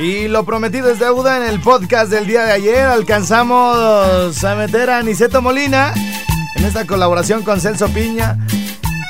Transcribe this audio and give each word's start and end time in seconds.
Y 0.00 0.28
lo 0.28 0.44
prometido 0.44 0.90
es 0.90 0.98
deuda 0.98 1.36
en 1.36 1.42
el 1.42 1.60
podcast 1.60 2.10
del 2.10 2.26
día 2.26 2.44
de 2.44 2.52
ayer. 2.52 2.86
Alcanzamos 2.86 4.42
a 4.42 4.54
meter 4.54 4.88
a 4.88 4.98
Aniceto 4.98 5.42
Molina 5.42 5.92
en 6.56 6.64
esta 6.64 6.86
colaboración 6.86 7.42
con 7.42 7.60
Celso 7.60 7.86
Piña. 7.88 8.38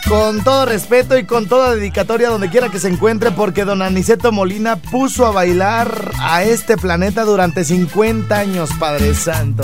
Con 0.08 0.42
todo 0.42 0.66
respeto 0.66 1.16
y 1.16 1.24
con 1.24 1.46
toda 1.46 1.76
dedicatoria 1.76 2.28
donde 2.28 2.50
quiera 2.50 2.70
que 2.70 2.80
se 2.80 2.88
encuentre, 2.88 3.30
porque 3.30 3.64
don 3.64 3.82
Aniceto 3.82 4.32
Molina 4.32 4.76
puso 4.76 5.26
a 5.26 5.30
bailar 5.30 6.10
a 6.18 6.42
este 6.42 6.76
planeta 6.76 7.22
durante 7.22 7.64
50 7.64 8.36
años, 8.36 8.70
Padre 8.80 9.14
Santo. 9.14 9.62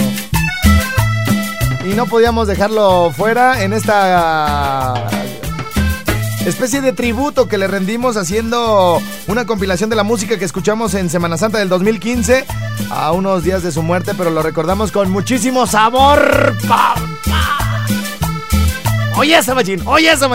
Y 1.84 1.94
no 1.94 2.06
podíamos 2.06 2.46
dejarlo 2.46 3.10
fuera 3.10 3.64
en 3.64 3.72
esta 3.72 5.08
especie 6.46 6.80
de 6.80 6.92
tributo 6.92 7.48
que 7.48 7.58
le 7.58 7.66
rendimos 7.66 8.16
haciendo 8.16 9.02
una 9.26 9.46
compilación 9.46 9.90
de 9.90 9.96
la 9.96 10.04
música 10.04 10.38
que 10.38 10.44
escuchamos 10.44 10.94
en 10.94 11.10
Semana 11.10 11.36
Santa 11.36 11.58
del 11.58 11.68
2015 11.68 12.44
a 12.90 13.12
unos 13.12 13.42
días 13.42 13.62
de 13.62 13.72
su 13.72 13.82
muerte, 13.82 14.12
pero 14.16 14.30
lo 14.30 14.42
recordamos 14.42 14.92
con 14.92 15.10
muchísimo 15.10 15.66
sabor. 15.66 16.54
Oye 19.16 19.38
esa 19.38 19.54
oye 19.86 20.12
esa. 20.12 20.28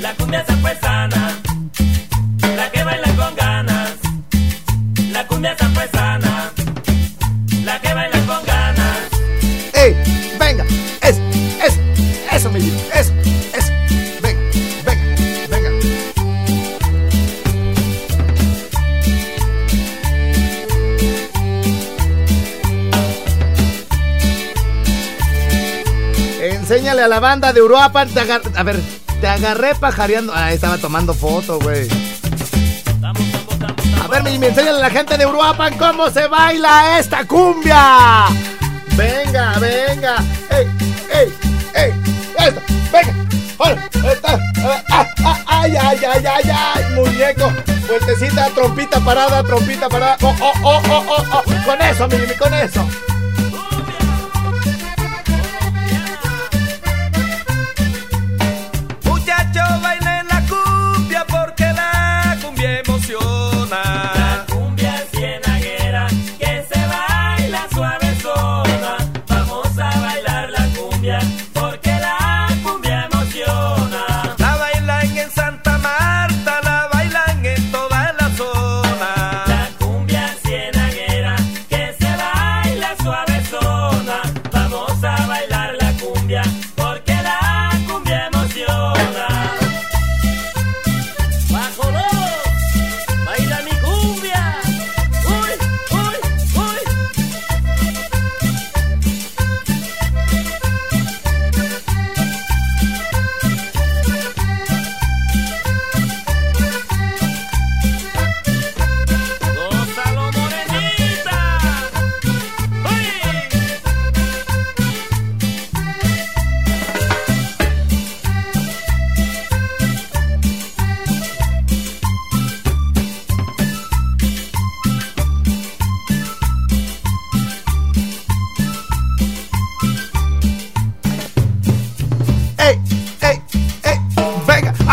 La 0.00 0.14
cumbia 0.14 0.44
sana, 0.80 1.17
A 26.98 27.06
la 27.06 27.20
banda 27.20 27.52
de 27.52 27.60
agar- 28.20 28.42
A 28.56 28.62
ver, 28.64 28.80
te 29.20 29.28
agarré 29.28 29.74
pajareando. 29.76 30.32
Ah, 30.34 30.52
estaba 30.52 30.78
tomando 30.78 31.14
foto, 31.14 31.60
güey. 31.60 31.88
A 34.02 34.08
ver, 34.08 34.22
mi, 34.24 34.36
mi, 34.36 34.46
enséñale 34.46 34.78
a 34.78 34.82
la 34.82 34.90
gente 34.90 35.16
de 35.16 35.24
Uruapan 35.24 35.78
cómo 35.78 36.10
se 36.10 36.26
baila 36.26 36.98
esta 36.98 37.24
cumbia. 37.24 38.26
Venga, 38.96 39.58
venga. 39.60 40.16
¡Ey, 40.50 40.66
ey, 41.14 41.32
ey! 41.74 41.94
¡Venga! 42.92 43.14
¡Está! 44.12 44.38
ah, 44.90 45.06
ah, 45.24 45.38
¡Ay, 45.46 45.76
ay, 45.76 45.98
ay! 46.50 46.94
¡Muñeco! 46.96 47.52
Vueltecita, 47.86 48.48
trompita 48.50 48.98
parada, 49.00 49.44
trompita 49.44 49.88
parada. 49.88 50.16
¡Oh, 50.22 50.34
oh, 50.40 50.52
oh, 50.64 50.82
oh, 50.88 51.04
oh! 51.08 51.24
oh. 51.32 51.64
Con 51.64 51.80
eso, 51.80 52.08
mi, 52.08 52.34
con 52.34 52.54
eso. 52.54 52.84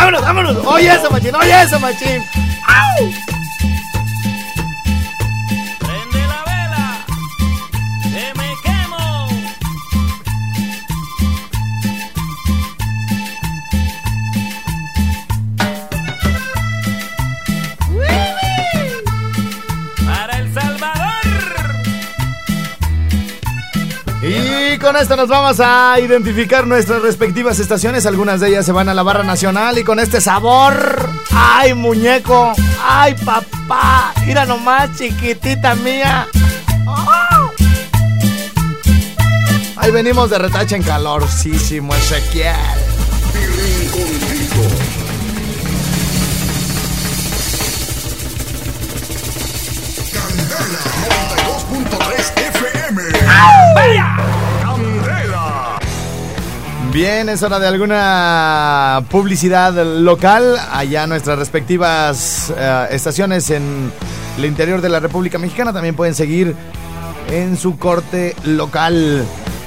¡Vámonos, 0.05 0.21
vámonos! 0.21 0.67
¡Oye 0.67 0.93
eso, 0.93 1.09
machín! 1.09 1.33
¡Oye 1.33 1.63
eso, 1.63 1.79
machín! 1.79 2.23
¡Au! 2.67 3.34
Con 24.85 24.95
esto 24.97 25.15
nos 25.15 25.29
vamos 25.29 25.59
a 25.59 25.99
identificar 25.99 26.67
nuestras 26.67 27.01
respectivas 27.01 27.57
estaciones. 27.57 28.05
Algunas 28.05 28.39
de 28.39 28.49
ellas 28.49 28.67
se 28.67 28.71
van 28.71 28.87
a 28.87 28.93
la 28.93 29.01
barra 29.01 29.23
nacional 29.23 29.79
y 29.79 29.83
con 29.83 29.99
este 29.99 30.21
sabor. 30.21 31.09
¡Ay, 31.31 31.73
muñeco! 31.73 32.53
¡Ay, 32.83 33.15
papá! 33.15 34.13
Mira 34.27 34.45
nomás, 34.45 34.95
chiquitita 34.95 35.73
mía. 35.73 36.27
¡Oh! 36.85 37.51
Ahí 39.77 39.89
venimos 39.89 40.29
de 40.29 40.37
retache 40.37 40.75
en 40.75 40.83
calorcísimo, 40.83 41.95
Ezequiel. 41.95 42.53
Candela. 50.13 50.95
Bien, 56.95 57.27
es 57.27 57.43
hora 57.43 57.59
de 57.59 57.67
alguna 57.67 59.03
publicidad 59.11 59.73
local 59.99 60.55
allá 60.71 61.05
nuestras 61.07 61.37
respectivas 61.37 62.53
eh, 62.57 62.87
estaciones 62.91 63.49
en 63.49 63.91
el 64.37 64.45
interior 64.45 64.79
de 64.79 64.87
la 64.87 65.01
República 65.01 65.37
Mexicana. 65.37 65.73
También 65.73 65.97
pueden 65.97 66.15
seguir 66.15 66.55
en 67.29 67.57
su 67.57 67.77
corte 67.77 68.33
local. 68.45 69.25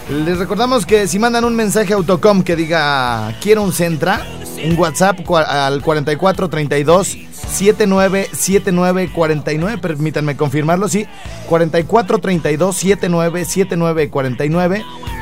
Les 0.08 0.38
recordamos 0.38 0.86
que 0.86 1.06
si 1.06 1.18
mandan 1.18 1.44
un 1.44 1.54
mensaje 1.54 1.92
a 1.92 1.96
Autocom 1.96 2.42
que 2.42 2.56
diga 2.56 3.36
quiero 3.42 3.62
un 3.62 3.74
Centra, 3.74 4.26
un 4.64 4.78
WhatsApp 4.78 5.18
al 5.30 5.82
4432 5.82 7.18
797949, 7.46 9.76
permítanme 9.76 10.34
confirmarlo, 10.34 10.88
sí, 10.88 11.06
4432 11.46 12.74
797949. 12.74 15.17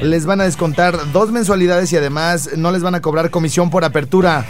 Les 0.00 0.26
van 0.26 0.40
a 0.40 0.44
descontar 0.44 1.12
dos 1.12 1.30
mensualidades 1.30 1.92
y 1.92 1.96
además 1.96 2.50
no 2.56 2.72
les 2.72 2.82
van 2.82 2.94
a 2.94 3.02
cobrar 3.02 3.30
comisión 3.30 3.70
por 3.70 3.84
apertura. 3.84 4.44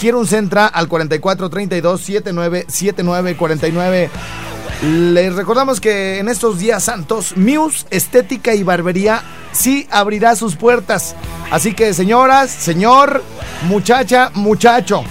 Quiero 0.00 0.18
un 0.18 0.26
Centra 0.26 0.66
al 0.66 0.88
4432 0.88 2.00
797949. 2.00 4.10
Les 4.82 5.34
recordamos 5.34 5.80
que 5.80 6.18
en 6.18 6.28
estos 6.28 6.58
días 6.58 6.84
santos, 6.84 7.36
Muse 7.36 7.86
Estética 7.90 8.54
y 8.54 8.62
Barbería 8.62 9.22
sí 9.52 9.86
abrirá 9.90 10.36
sus 10.36 10.56
puertas. 10.56 11.14
Así 11.50 11.74
que 11.74 11.94
señoras, 11.94 12.50
señor, 12.50 13.22
muchacha, 13.66 14.30
muchacho. 14.34 15.04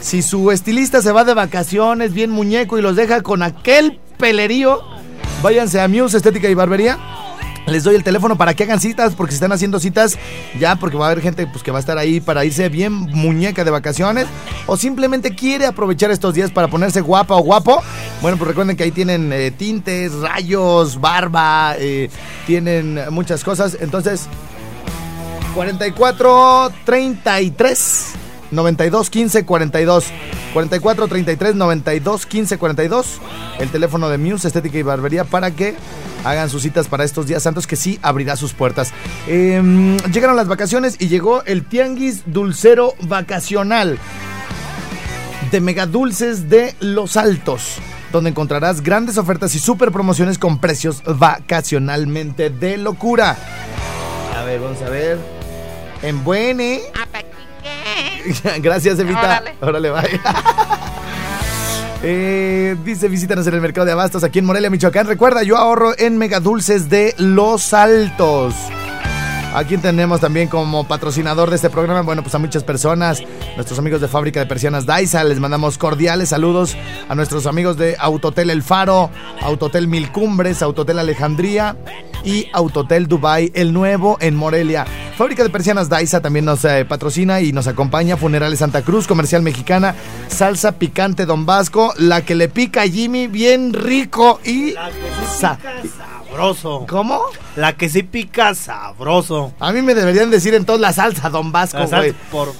Si 0.00 0.22
su 0.22 0.50
estilista 0.50 1.02
se 1.02 1.12
va 1.12 1.24
de 1.24 1.34
vacaciones 1.34 2.14
bien 2.14 2.30
muñeco 2.30 2.78
y 2.78 2.82
los 2.82 2.96
deja 2.96 3.22
con 3.22 3.42
aquel 3.42 3.98
pelerío, 4.16 4.80
váyanse 5.42 5.80
a 5.80 5.88
Muse 5.88 6.16
Estética 6.16 6.48
y 6.48 6.54
Barbería. 6.54 6.98
Les 7.70 7.84
doy 7.84 7.94
el 7.94 8.04
teléfono 8.04 8.36
para 8.36 8.54
que 8.54 8.64
hagan 8.64 8.80
citas, 8.80 9.14
porque 9.14 9.32
si 9.32 9.36
están 9.36 9.52
haciendo 9.52 9.78
citas, 9.78 10.18
ya 10.58 10.76
porque 10.76 10.96
va 10.96 11.06
a 11.06 11.10
haber 11.10 11.22
gente 11.22 11.46
pues, 11.46 11.62
que 11.62 11.70
va 11.70 11.78
a 11.78 11.80
estar 11.80 11.98
ahí 11.98 12.20
para 12.20 12.44
irse 12.44 12.68
bien 12.68 12.92
muñeca 12.92 13.64
de 13.64 13.70
vacaciones, 13.70 14.26
o 14.66 14.76
simplemente 14.76 15.34
quiere 15.34 15.66
aprovechar 15.66 16.10
estos 16.10 16.34
días 16.34 16.50
para 16.50 16.68
ponerse 16.68 17.00
guapa 17.00 17.36
o 17.36 17.42
guapo. 17.42 17.82
Bueno, 18.22 18.36
pues 18.38 18.48
recuerden 18.48 18.76
que 18.76 18.84
ahí 18.84 18.90
tienen 18.90 19.32
eh, 19.32 19.50
tintes, 19.50 20.12
rayos, 20.14 21.00
barba, 21.00 21.74
eh, 21.78 22.10
tienen 22.46 23.00
muchas 23.10 23.44
cosas. 23.44 23.76
Entonces, 23.80 24.26
44 25.54 26.72
33 26.84 28.17
92 28.50 29.10
15 29.10 29.44
42 29.44 30.06
44 30.52 31.08
33 31.08 31.54
92 31.54 32.26
15 32.26 32.58
42 32.58 33.20
el 33.58 33.70
teléfono 33.70 34.08
de 34.08 34.18
Muse 34.18 34.48
Estética 34.48 34.78
y 34.78 34.82
Barbería 34.82 35.24
para 35.24 35.50
que 35.50 35.74
hagan 36.24 36.50
sus 36.50 36.62
citas 36.62 36.88
para 36.88 37.04
estos 37.04 37.26
días 37.26 37.42
santos 37.42 37.66
que 37.66 37.76
sí 37.76 37.98
abrirá 38.02 38.36
sus 38.36 38.52
puertas. 38.52 38.92
Eh, 39.26 39.96
llegaron 40.12 40.36
las 40.36 40.48
vacaciones 40.48 40.96
y 40.98 41.08
llegó 41.08 41.44
el 41.44 41.64
Tianguis 41.64 42.22
Dulcero 42.26 42.94
Vacacional 43.02 43.98
de 45.50 45.60
Mega 45.60 45.86
Dulces 45.86 46.50
de 46.50 46.74
Los 46.80 47.16
Altos, 47.16 47.76
donde 48.12 48.30
encontrarás 48.30 48.82
grandes 48.82 49.16
ofertas 49.16 49.54
y 49.54 49.58
super 49.58 49.90
promociones 49.92 50.38
con 50.38 50.58
precios 50.58 51.02
vacacionalmente 51.04 52.50
de 52.50 52.76
locura. 52.76 53.36
A 54.36 54.44
ver, 54.44 54.60
vamos 54.60 54.82
a 54.82 54.90
ver. 54.90 55.18
En 56.02 56.22
Buene. 56.22 56.82
Gracias, 58.60 58.98
Evita. 58.98 59.42
Órale, 59.60 59.90
bye. 59.90 60.20
Eh, 62.00 62.76
dice, 62.84 63.08
visítanos 63.08 63.44
en 63.48 63.54
el 63.54 63.60
mercado 63.60 63.84
de 63.84 63.90
abastos 63.90 64.22
aquí 64.22 64.38
en 64.38 64.44
Morelia, 64.44 64.70
Michoacán. 64.70 65.08
Recuerda, 65.08 65.42
yo 65.42 65.56
ahorro 65.56 65.98
en 65.98 66.16
Mega 66.16 66.38
Dulces 66.38 66.88
de 66.88 67.12
Los 67.18 67.74
Altos. 67.74 68.54
Aquí 69.54 69.76
tenemos 69.78 70.20
también 70.20 70.48
como 70.48 70.86
patrocinador 70.86 71.50
de 71.50 71.56
este 71.56 71.70
programa, 71.70 72.02
bueno, 72.02 72.22
pues 72.22 72.34
a 72.34 72.38
muchas 72.38 72.62
personas, 72.62 73.22
nuestros 73.56 73.78
amigos 73.78 74.00
de 74.00 74.06
Fábrica 74.06 74.38
de 74.40 74.46
Persianas 74.46 74.86
Daisa, 74.86 75.24
les 75.24 75.40
mandamos 75.40 75.78
cordiales 75.78 76.28
saludos 76.28 76.76
a 77.08 77.14
nuestros 77.14 77.46
amigos 77.46 77.76
de 77.76 77.96
Autotel 77.98 78.50
El 78.50 78.62
Faro, 78.62 79.10
Autotel 79.40 79.88
Mil 79.88 80.12
Cumbres, 80.12 80.62
Autotel 80.62 80.98
Alejandría 80.98 81.76
y 82.24 82.46
Autotel 82.52 83.08
Dubai 83.08 83.50
El 83.54 83.72
Nuevo 83.72 84.16
en 84.20 84.36
Morelia. 84.36 84.84
Fábrica 85.16 85.42
de 85.42 85.50
Persianas 85.50 85.88
Daisa 85.88 86.20
también 86.20 86.44
nos 86.44 86.64
eh, 86.64 86.84
patrocina 86.84 87.40
y 87.40 87.52
nos 87.52 87.66
acompaña 87.66 88.16
Funerales 88.16 88.60
Santa 88.60 88.82
Cruz, 88.82 89.08
Comercial 89.08 89.42
Mexicana, 89.42 89.94
Salsa 90.28 90.72
Picante 90.72 91.26
Don 91.26 91.46
Vasco, 91.46 91.94
la 91.96 92.22
que 92.24 92.34
le 92.36 92.48
pica 92.48 92.82
a 92.82 92.86
Jimmy 92.86 93.26
bien 93.26 93.72
rico 93.72 94.40
y... 94.44 94.74
sa- 95.40 95.58
Sabroso. 96.38 96.86
¿Cómo? 96.88 97.20
La 97.56 97.72
que 97.72 97.88
sí 97.88 98.04
pica 98.04 98.54
sabroso. 98.54 99.52
A 99.58 99.72
mí 99.72 99.82
me 99.82 99.94
deberían 99.94 100.30
decir 100.30 100.54
entonces 100.54 100.80
la 100.80 100.92
salsa 100.92 101.30
Don 101.30 101.50
Vasco, 101.50 101.84
güey. 101.84 102.12
por 102.30 102.52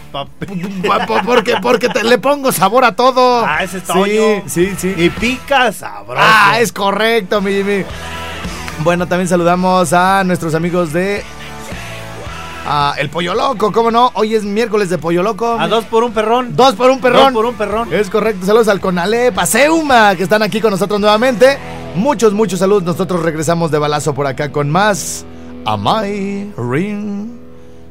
Porque, 1.25 1.57
porque 1.63 1.89
te- 1.89 2.03
le 2.03 2.19
pongo 2.19 2.51
sabor 2.51 2.85
a 2.85 2.97
todo. 2.97 3.45
Ah, 3.47 3.63
ese 3.63 3.79
es 3.79 3.85
sí, 3.85 4.43
sí, 4.47 4.75
sí. 4.77 4.95
Y 4.97 5.11
pica 5.11 5.71
sabroso. 5.71 6.21
Ah, 6.21 6.59
es 6.59 6.73
correcto, 6.73 7.41
mi 7.41 7.53
Jimmy. 7.53 7.85
Bueno, 8.81 9.07
también 9.07 9.29
saludamos 9.29 9.93
a 9.93 10.25
nuestros 10.25 10.57
amigos 10.57 10.93
de 10.93 11.23
ah, 12.67 12.95
El 12.99 13.11
Pollo 13.11 13.35
Loco, 13.35 13.71
¿cómo 13.71 13.93
no? 13.93 14.11
Hoy 14.15 14.35
es 14.35 14.43
miércoles 14.43 14.91
de 14.91 14.99
Pollo 14.99 15.23
Loco. 15.23 15.57
A 15.57 15.69
dos 15.69 15.85
por 15.85 16.03
un 16.03 16.13
perrón. 16.13 16.57
Dos 16.57 16.75
por 16.75 16.91
un 16.91 17.01
perrón. 17.01 17.23
Dos 17.23 17.33
por 17.33 17.47
un 17.47 17.55
perrón. 17.55 17.93
Es 17.93 18.11
correcto, 18.11 18.45
saludos 18.45 18.67
al 18.67 18.81
Conalep, 18.81 19.39
a 19.39 19.47
Seuma, 19.47 20.17
que 20.17 20.25
están 20.25 20.43
aquí 20.43 20.61
con 20.61 20.73
nosotros 20.73 20.99
nuevamente. 20.99 21.59
Muchos, 21.99 22.33
muchos 22.33 22.61
saludos. 22.61 22.85
Nosotros 22.85 23.23
regresamos 23.25 23.73
de 23.73 23.79
balazo 23.79 24.15
por 24.15 24.29
acá 24.29 24.53
con 24.53 24.71
más 24.71 25.27
Amai 25.65 26.53
Ring. 26.57 27.28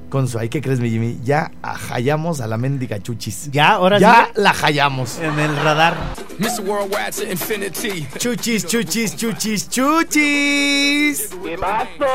Con 0.09 0.25
su, 0.29 0.39
ay, 0.39 0.47
¿qué 0.47 0.61
crees, 0.61 0.79
mi 0.79 0.89
Jimmy? 0.89 1.19
Ya 1.23 1.51
hallamos 1.61 2.39
a 2.39 2.47
la 2.47 2.57
mendiga 2.57 2.97
chuchis. 3.01 3.51
Ya, 3.51 3.71
ahora 3.71 3.99
Ya 3.99 4.29
sí. 4.33 4.41
la 4.41 4.53
hallamos. 4.53 5.19
En 5.19 5.37
el 5.37 5.53
radar. 5.57 5.95
Mr. 6.39 6.61
Worldwide 6.65 7.11
to 7.11 7.23
infinity. 7.29 8.07
Chuchis, 8.17 8.65
chuchis, 8.65 9.17
chuchis, 9.17 9.67
chuchis. 9.69 11.29
¿Qué 11.43 11.57
pasó? 11.57 12.05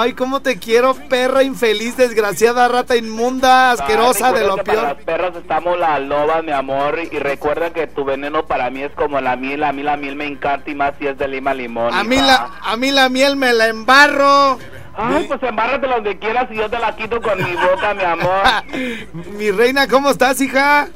Ay, 0.00 0.12
cómo 0.12 0.40
te 0.40 0.58
quiero, 0.58 0.94
perra 0.94 1.42
infeliz, 1.42 1.96
desgraciada, 1.96 2.68
rata 2.68 2.94
inmunda, 2.96 3.72
asquerosa 3.72 4.28
Ay, 4.28 4.34
de 4.34 4.46
lo 4.46 4.56
que 4.56 4.62
Para 4.64 4.80
peor. 4.80 4.94
las 4.96 5.04
perras 5.04 5.36
estamos 5.36 5.78
las 5.78 6.00
lobas, 6.02 6.44
mi 6.44 6.52
amor. 6.52 6.98
Y 7.10 7.18
recuerda 7.18 7.70
que 7.72 7.86
tu 7.88 8.04
veneno 8.04 8.46
para 8.46 8.70
mí 8.70 8.82
es 8.82 8.92
como 8.92 9.20
la 9.20 9.34
miel. 9.36 9.64
A 9.64 9.72
mí 9.72 9.82
la 9.82 9.96
miel 9.96 10.14
me 10.14 10.26
encanta 10.26 10.70
y 10.70 10.74
más 10.76 10.94
si 11.00 11.06
es 11.08 11.18
de 11.18 11.26
lima 11.26 11.54
limón. 11.54 11.92
A 11.92 12.04
mí 12.04 12.16
la, 12.16 12.50
a 12.62 12.76
mí 12.76 12.92
la 12.92 13.08
miel 13.08 13.34
me 13.36 13.52
la 13.52 13.66
embarro. 13.66 14.58
Ay, 15.00 15.26
pues 15.28 15.40
embárrate 15.44 15.86
donde 15.86 16.18
quieras 16.18 16.48
y 16.50 16.56
yo 16.56 16.68
te 16.68 16.78
la 16.78 16.96
quito 16.96 17.20
con 17.22 17.38
mi 17.38 17.52
boca, 17.52 17.94
mi 17.94 18.02
amor. 18.02 18.42
Mi 19.38 19.50
reina, 19.52 19.86
¿cómo 19.86 20.10
estás, 20.10 20.40
hija? 20.40 20.88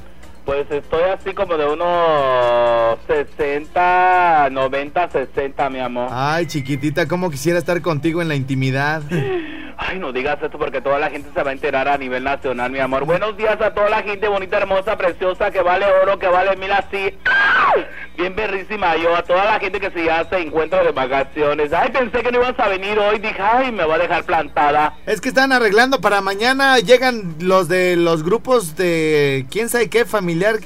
Pues 0.44 0.68
estoy 0.70 1.02
así 1.04 1.34
como 1.34 1.56
de 1.56 1.66
unos 1.66 2.98
60, 3.06 4.48
90, 4.50 5.10
60, 5.10 5.70
mi 5.70 5.78
amor. 5.78 6.08
Ay, 6.10 6.46
chiquitita, 6.46 7.06
cómo 7.06 7.30
quisiera 7.30 7.58
estar 7.58 7.80
contigo 7.80 8.20
en 8.20 8.28
la 8.28 8.34
intimidad. 8.34 9.02
Ay, 9.84 9.98
no 9.98 10.12
digas 10.12 10.38
esto 10.42 10.58
porque 10.58 10.80
toda 10.80 10.98
la 10.98 11.10
gente 11.10 11.30
se 11.34 11.42
va 11.42 11.50
a 11.50 11.52
enterar 11.52 11.88
a 11.88 11.98
nivel 11.98 12.22
nacional, 12.22 12.70
mi 12.70 12.78
amor. 12.78 13.04
Buenos 13.04 13.36
días 13.36 13.60
a 13.60 13.74
toda 13.74 13.88
la 13.88 14.02
gente 14.02 14.28
bonita, 14.28 14.58
hermosa, 14.58 14.96
preciosa, 14.96 15.50
que 15.50 15.60
vale 15.60 15.86
oro, 16.02 16.18
que 16.18 16.28
vale 16.28 16.56
mil 16.56 16.70
así. 16.70 17.18
¡Ay! 17.24 17.84
Bien 18.16 18.34
berrísima 18.36 18.96
yo, 18.96 19.16
a 19.16 19.22
toda 19.22 19.44
la 19.44 19.58
gente 19.58 19.80
que 19.80 19.90
se 19.90 20.04
ya 20.04 20.24
se 20.28 20.38
encuentra 20.38 20.84
de 20.84 20.92
vacaciones. 20.92 21.72
Ay, 21.72 21.90
pensé 21.90 22.22
que 22.22 22.30
no 22.30 22.38
ibas 22.38 22.58
a 22.58 22.68
venir 22.68 22.98
hoy, 22.98 23.18
dije, 23.18 23.40
ay, 23.40 23.72
me 23.72 23.84
va 23.84 23.96
a 23.96 23.98
dejar 23.98 24.24
plantada. 24.24 24.94
Es 25.06 25.20
que 25.20 25.30
están 25.30 25.50
arreglando 25.52 26.00
para 26.00 26.20
mañana, 26.20 26.78
llegan 26.78 27.36
los 27.40 27.68
de 27.68 27.96
los 27.96 28.22
grupos 28.22 28.76
de 28.76 29.46
quién 29.50 29.68
sabe 29.68 29.90
qué 29.90 30.04
familiar 30.32 30.60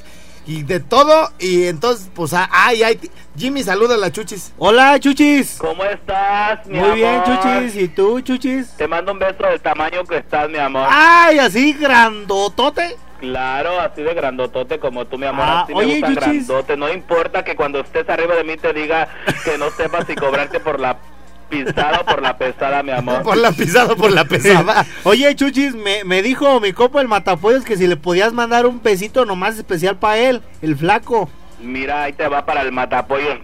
y 0.46 0.62
de 0.62 0.80
todo. 0.80 1.30
Y 1.38 1.64
entonces, 1.66 2.08
pues, 2.14 2.32
ah, 2.32 2.48
ay, 2.50 2.82
ay, 2.82 3.00
Jimmy, 3.36 3.62
saluda 3.62 3.94
a 3.96 3.98
la 3.98 4.12
chuchis. 4.12 4.52
Hola, 4.58 4.98
chuchis. 5.00 5.56
¿Cómo 5.58 5.84
estás, 5.84 6.64
mi 6.66 6.78
Muy 6.78 6.96
bien, 6.96 7.22
chuchis. 7.24 7.76
¿Y 7.82 7.88
tú, 7.88 8.20
chuchis? 8.20 8.70
Te 8.76 8.86
mando 8.86 9.12
un 9.12 9.18
beso 9.18 9.42
del 9.44 9.60
tamaño 9.60 10.04
que 10.04 10.18
estás, 10.18 10.48
mi 10.48 10.58
amor. 10.58 10.86
Ay, 10.90 11.38
así 11.38 11.72
grandotote. 11.72 12.96
Claro, 13.20 13.80
así 13.80 14.02
de 14.02 14.12
grandotote 14.14 14.78
como 14.78 15.06
tú, 15.06 15.16
mi 15.18 15.26
amor. 15.26 15.46
Ah, 15.48 15.62
así 15.62 15.72
oye, 15.74 16.00
me 16.00 16.08
gusta 16.08 16.24
Chuchis. 16.26 16.46
grandote. 16.46 16.76
No 16.76 16.92
importa 16.92 17.44
que 17.44 17.56
cuando 17.56 17.80
estés 17.80 18.08
arriba 18.08 18.36
de 18.36 18.44
mí 18.44 18.56
te 18.56 18.72
diga 18.72 19.08
que 19.44 19.58
no 19.58 19.70
sepas 19.70 20.06
si 20.06 20.14
cobrarte 20.14 20.60
por 20.60 20.78
la 20.78 20.98
pisada 21.48 22.00
o 22.00 22.04
por 22.04 22.22
la 22.22 22.36
pesada, 22.36 22.82
mi 22.82 22.92
amor. 22.92 23.22
Por 23.22 23.36
la 23.36 23.52
pisada, 23.52 23.94
por 23.96 24.12
la 24.12 24.24
pesada. 24.24 24.84
Oye, 25.04 25.34
chuchis, 25.34 25.74
me, 25.74 26.04
me 26.04 26.22
dijo 26.22 26.60
mi 26.60 26.72
copa 26.72 27.00
el 27.00 27.08
matapollos 27.08 27.64
que 27.64 27.76
si 27.76 27.86
le 27.86 27.96
podías 27.96 28.32
mandar 28.32 28.66
un 28.66 28.78
pesito 28.80 29.24
nomás 29.24 29.56
especial 29.56 29.96
para 29.96 30.18
él, 30.18 30.42
el 30.62 30.76
flaco. 30.76 31.28
Mira, 31.60 32.02
ahí 32.04 32.12
te 32.12 32.28
va 32.28 32.44
para 32.44 32.62
el 32.62 32.72
matapollo. 32.72 33.38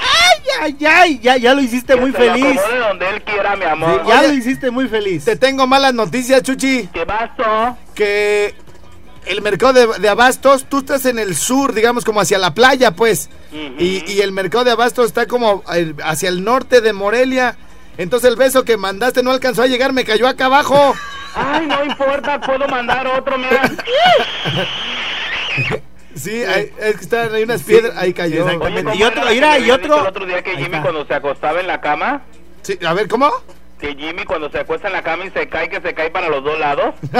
Ay, 0.00 0.42
ay, 0.62 0.86
ay, 0.86 1.18
ya, 1.20 1.36
ya 1.36 1.54
lo 1.54 1.60
hiciste 1.60 1.96
muy 1.96 2.12
se 2.12 2.18
feliz. 2.18 2.58
acomode 2.58 2.78
donde 2.78 3.08
él 3.08 3.22
quiera, 3.22 3.56
mi 3.56 3.64
amor. 3.64 4.04
Ya 4.06 4.20
Oye, 4.20 4.28
lo 4.28 4.34
hiciste 4.34 4.70
muy 4.70 4.88
feliz. 4.88 5.24
Te 5.24 5.36
tengo 5.36 5.66
malas 5.66 5.94
noticias, 5.94 6.42
Chuchi. 6.42 6.88
¿Qué 6.92 7.04
pasó? 7.06 7.76
Que 7.94 8.54
el 9.28 9.42
mercado 9.42 9.72
de, 9.74 9.98
de 9.98 10.08
abastos, 10.08 10.64
tú 10.68 10.78
estás 10.78 11.04
en 11.06 11.18
el 11.18 11.36
sur, 11.36 11.72
digamos 11.74 12.04
como 12.04 12.20
hacia 12.20 12.38
la 12.38 12.54
playa, 12.54 12.90
pues. 12.92 13.28
Y, 13.52 14.04
y 14.10 14.20
el 14.20 14.32
mercado 14.32 14.64
de 14.64 14.70
abastos 14.72 15.06
está 15.06 15.26
como 15.26 15.62
eh, 15.74 15.94
hacia 16.04 16.28
el 16.28 16.42
norte 16.44 16.80
de 16.80 16.92
Morelia. 16.92 17.56
Entonces 17.96 18.28
el 18.30 18.36
beso 18.36 18.64
que 18.64 18.76
mandaste 18.76 19.22
no 19.22 19.30
alcanzó 19.32 19.62
a 19.62 19.66
llegar, 19.66 19.92
me 19.92 20.04
cayó 20.04 20.28
acá 20.28 20.46
abajo. 20.46 20.94
Ay, 21.34 21.66
no 21.66 21.84
importa, 21.84 22.40
puedo 22.40 22.66
mandar 22.68 23.06
otro, 23.06 23.36
mira. 23.38 23.70
Sí, 26.14 26.42
ahí- 26.44 26.72
es 26.80 26.96
que 26.96 27.02
estaban 27.02 27.32
ahí 27.34 27.42
unas 27.44 27.62
piedras, 27.62 27.92
ahí 27.96 28.12
cayó. 28.12 28.42
exacto. 28.42 28.64
Oye, 28.64 28.82
¿cómo 28.82 28.94
Y 28.96 29.02
otro- 29.04 29.22
mira, 29.30 29.58
y 29.58 29.70
otro- 29.70 30.00
El 30.00 30.06
otro 30.06 30.26
día 30.26 30.42
que 30.42 30.56
Jimmy 30.56 30.80
cuando 30.80 31.06
se 31.06 31.14
acostaba 31.14 31.60
en 31.60 31.66
la 31.66 31.80
cama, 31.80 32.22
Sí, 32.62 32.76
a 32.84 32.92
ver, 32.92 33.06
¿cómo? 33.08 33.30
Que 33.78 33.94
Jimmy 33.94 34.24
cuando 34.24 34.50
se 34.50 34.58
acuesta 34.58 34.88
en 34.88 34.92
la 34.94 35.02
cama 35.02 35.24
y 35.26 35.30
se 35.30 35.48
cae, 35.48 35.68
que 35.68 35.80
se 35.80 35.94
cae 35.94 36.10
para 36.10 36.28
los 36.28 36.42
dos 36.44 36.58
lados. 36.58 36.94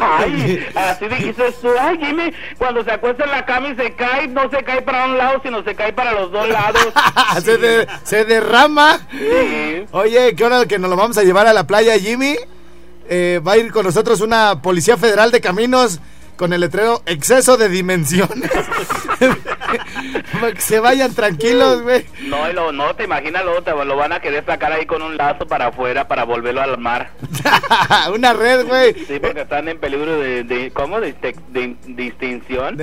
Ay, 0.00 0.66
así 0.74 1.06
dijiste 1.08 1.52
tú, 1.60 1.68
ay 1.80 1.98
Jimmy, 2.00 2.32
cuando 2.58 2.82
se 2.84 2.90
acuesta 2.92 3.24
en 3.24 3.30
la 3.30 3.44
cama 3.44 3.68
y 3.68 3.76
se 3.76 3.92
cae, 3.94 4.28
no 4.28 4.48
se 4.50 4.62
cae 4.64 4.82
para 4.82 5.06
un 5.06 5.18
lado, 5.18 5.40
sino 5.42 5.62
se 5.62 5.74
cae 5.74 5.92
para 5.92 6.12
los 6.12 6.30
dos 6.32 6.48
lados. 6.48 6.88
se, 7.44 7.56
de- 7.58 7.86
se 8.02 8.24
derrama. 8.24 8.98
Sí. 9.10 9.84
Oye, 9.92 10.34
¿qué 10.36 10.44
hora 10.44 10.66
que 10.66 10.78
nos 10.78 10.90
lo 10.90 10.96
vamos 10.96 11.16
a 11.18 11.22
llevar 11.22 11.46
a 11.46 11.52
la 11.52 11.66
playa, 11.66 11.98
Jimmy? 11.98 12.36
Eh, 13.08 13.40
va 13.46 13.52
a 13.52 13.56
ir 13.58 13.70
con 13.72 13.84
nosotros 13.84 14.20
una 14.20 14.62
policía 14.62 14.96
federal 14.96 15.30
de 15.30 15.40
caminos 15.40 16.00
con 16.36 16.52
el 16.52 16.60
letrero 16.60 17.02
exceso 17.06 17.56
de 17.56 17.68
dimensiones. 17.68 18.50
Para 20.40 20.52
que 20.54 20.60
se 20.60 20.80
vayan 20.80 21.14
tranquilos, 21.14 21.82
güey. 21.82 22.06
No, 22.22 22.48
y 22.50 22.52
lo- 22.52 22.72
no, 22.72 22.94
te 22.94 23.04
imaginas, 23.04 23.44
luego 23.44 23.62
te 23.62 23.70
lo 23.72 23.96
van 23.96 24.12
a 24.12 24.20
querer 24.20 24.44
sacar 24.44 24.72
ahí 24.72 24.86
con 24.86 25.02
un 25.02 25.16
lazo 25.16 25.46
para 25.46 25.68
afuera 25.68 26.06
para 26.08 26.24
volverlo 26.24 26.62
al 26.62 26.78
mar. 26.78 27.10
una 28.14 28.32
red, 28.32 28.66
güey. 28.66 28.94
Sí, 29.06 29.18
porque 29.20 29.42
están 29.42 29.68
en 29.68 29.78
peligro 29.78 30.18
de, 30.18 30.44
de 30.44 30.70
¿cómo? 30.72 31.00
De, 31.00 31.12
de- 31.12 31.34
de 31.52 31.76
distinción. 31.86 32.76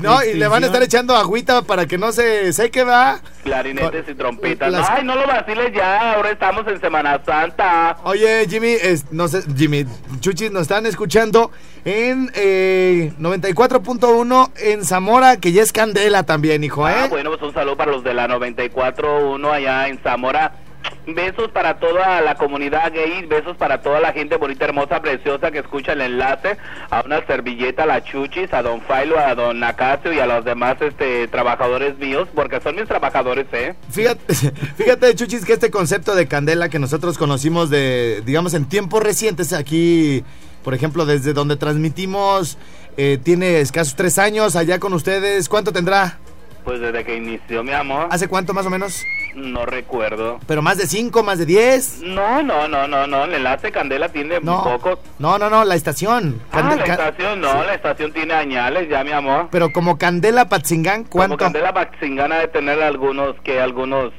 No, 0.00 0.22
y 0.24 0.34
le 0.34 0.48
van 0.48 0.62
a 0.64 0.66
estar 0.66 0.82
echando 0.82 1.16
agüita 1.16 1.62
para 1.62 1.86
que 1.86 1.98
no 1.98 2.12
se 2.12 2.52
seque, 2.52 2.84
va. 2.84 3.20
Clarinetes 3.44 4.08
y 4.08 4.14
trompetas. 4.14 4.70
Las- 4.72 4.90
Ay, 4.90 5.04
no 5.04 5.14
lo 5.14 5.26
vaciles 5.26 5.72
ya, 5.74 6.12
ahora 6.14 6.30
estamos 6.30 6.66
en 6.66 6.80
Semana 6.80 7.20
Santa. 7.24 7.96
Oye, 8.04 8.46
Jimmy, 8.48 8.72
es- 8.80 9.10
no 9.12 9.28
sé, 9.28 9.42
Jimmy, 9.56 9.86
Chuchis, 10.20 10.50
nos 10.50 10.62
están 10.62 10.86
escuchando 10.86 11.50
en 11.88 12.30
eh, 12.34 13.12
94.1 13.18 14.50
en 14.58 14.84
Zamora, 14.84 15.38
que 15.38 15.52
ya 15.52 15.62
es 15.62 15.72
candela 15.72 16.24
también, 16.24 16.62
hijo, 16.62 16.86
¿eh? 16.86 16.94
Ah, 16.94 17.06
bueno, 17.08 17.30
pues 17.30 17.40
un 17.40 17.54
saludo 17.54 17.76
para 17.76 17.92
los 17.92 18.04
de 18.04 18.12
la 18.12 18.28
94.1 18.28 19.50
allá 19.50 19.88
en 19.88 19.98
Zamora. 20.02 20.52
Besos 21.06 21.50
para 21.50 21.78
toda 21.78 22.20
la 22.20 22.34
comunidad 22.34 22.92
gay, 22.92 23.24
besos 23.26 23.56
para 23.56 23.80
toda 23.80 24.00
la 24.00 24.12
gente 24.12 24.36
bonita, 24.36 24.66
hermosa, 24.66 25.00
preciosa 25.00 25.50
que 25.50 25.60
escucha 25.60 25.92
el 25.92 26.02
enlace, 26.02 26.58
a 26.90 27.02
una 27.04 27.26
servilleta, 27.26 27.84
a 27.84 27.86
la 27.86 28.04
Chuchis, 28.04 28.52
a 28.52 28.62
Don 28.62 28.82
Failo, 28.82 29.18
a 29.18 29.34
Don 29.34 29.64
Acacio 29.64 30.12
y 30.12 30.20
a 30.20 30.26
los 30.26 30.44
demás 30.44 30.76
este, 30.80 31.26
trabajadores 31.28 31.98
míos, 31.98 32.28
porque 32.34 32.60
son 32.60 32.76
mis 32.76 32.86
trabajadores, 32.86 33.46
¿eh? 33.52 33.74
Fíjate, 33.90 34.34
fíjate, 34.76 35.14
Chuchis, 35.14 35.46
que 35.46 35.54
este 35.54 35.70
concepto 35.70 36.14
de 36.14 36.28
candela 36.28 36.68
que 36.68 36.78
nosotros 36.78 37.16
conocimos 37.16 37.70
de, 37.70 38.22
digamos, 38.26 38.52
en 38.52 38.68
tiempos 38.68 39.02
recientes 39.02 39.54
aquí, 39.54 40.22
por 40.68 40.74
ejemplo, 40.74 41.06
desde 41.06 41.32
donde 41.32 41.56
transmitimos, 41.56 42.58
eh, 42.98 43.16
tiene 43.24 43.60
escasos 43.60 43.94
tres 43.96 44.18
años 44.18 44.54
allá 44.54 44.78
con 44.78 44.92
ustedes. 44.92 45.48
¿Cuánto 45.48 45.72
tendrá? 45.72 46.18
Pues 46.62 46.78
desde 46.78 47.04
que 47.06 47.16
inició, 47.16 47.64
mi 47.64 47.72
amor, 47.72 48.08
¿Hace 48.10 48.28
cuánto 48.28 48.52
más 48.52 48.66
o 48.66 48.70
menos? 48.70 49.02
no 49.34 49.64
recuerdo. 49.64 50.38
¿Pero 50.46 50.60
más 50.60 50.76
de 50.76 50.86
cinco, 50.86 51.22
más 51.22 51.38
de 51.38 51.46
diez? 51.46 52.00
No, 52.02 52.42
no, 52.42 52.68
no, 52.68 52.86
no, 52.86 53.06
no, 53.06 53.24
el 53.24 53.32
enlace 53.32 53.72
Candela 53.72 54.10
tiene 54.10 54.40
No, 54.42 54.62
poco. 54.62 55.00
no, 55.18 55.38
no, 55.38 55.48
no, 55.48 55.64
la 55.64 55.74
estación. 55.74 56.38
Ah, 56.52 56.58
Cande- 56.60 56.76
la 56.76 56.84
estación, 56.92 57.40
no, 57.40 57.64
la 57.64 57.72
estación 57.74 58.12
tiene 58.12 58.34
añales 58.34 58.90
ya, 58.90 59.02
mi 59.04 59.12
amor. 59.12 59.48
Pero 59.50 59.72
como 59.72 59.96
Candela 59.96 60.50
Patzingán, 60.50 61.04
Como 61.04 61.12
¿cuánto? 61.12 61.36
Candela 61.38 61.72
Baxingana 61.72 62.40
de 62.40 62.48
tener 62.48 62.82
algunos, 62.82 63.36
que 63.42 63.58
algunos 63.58 64.12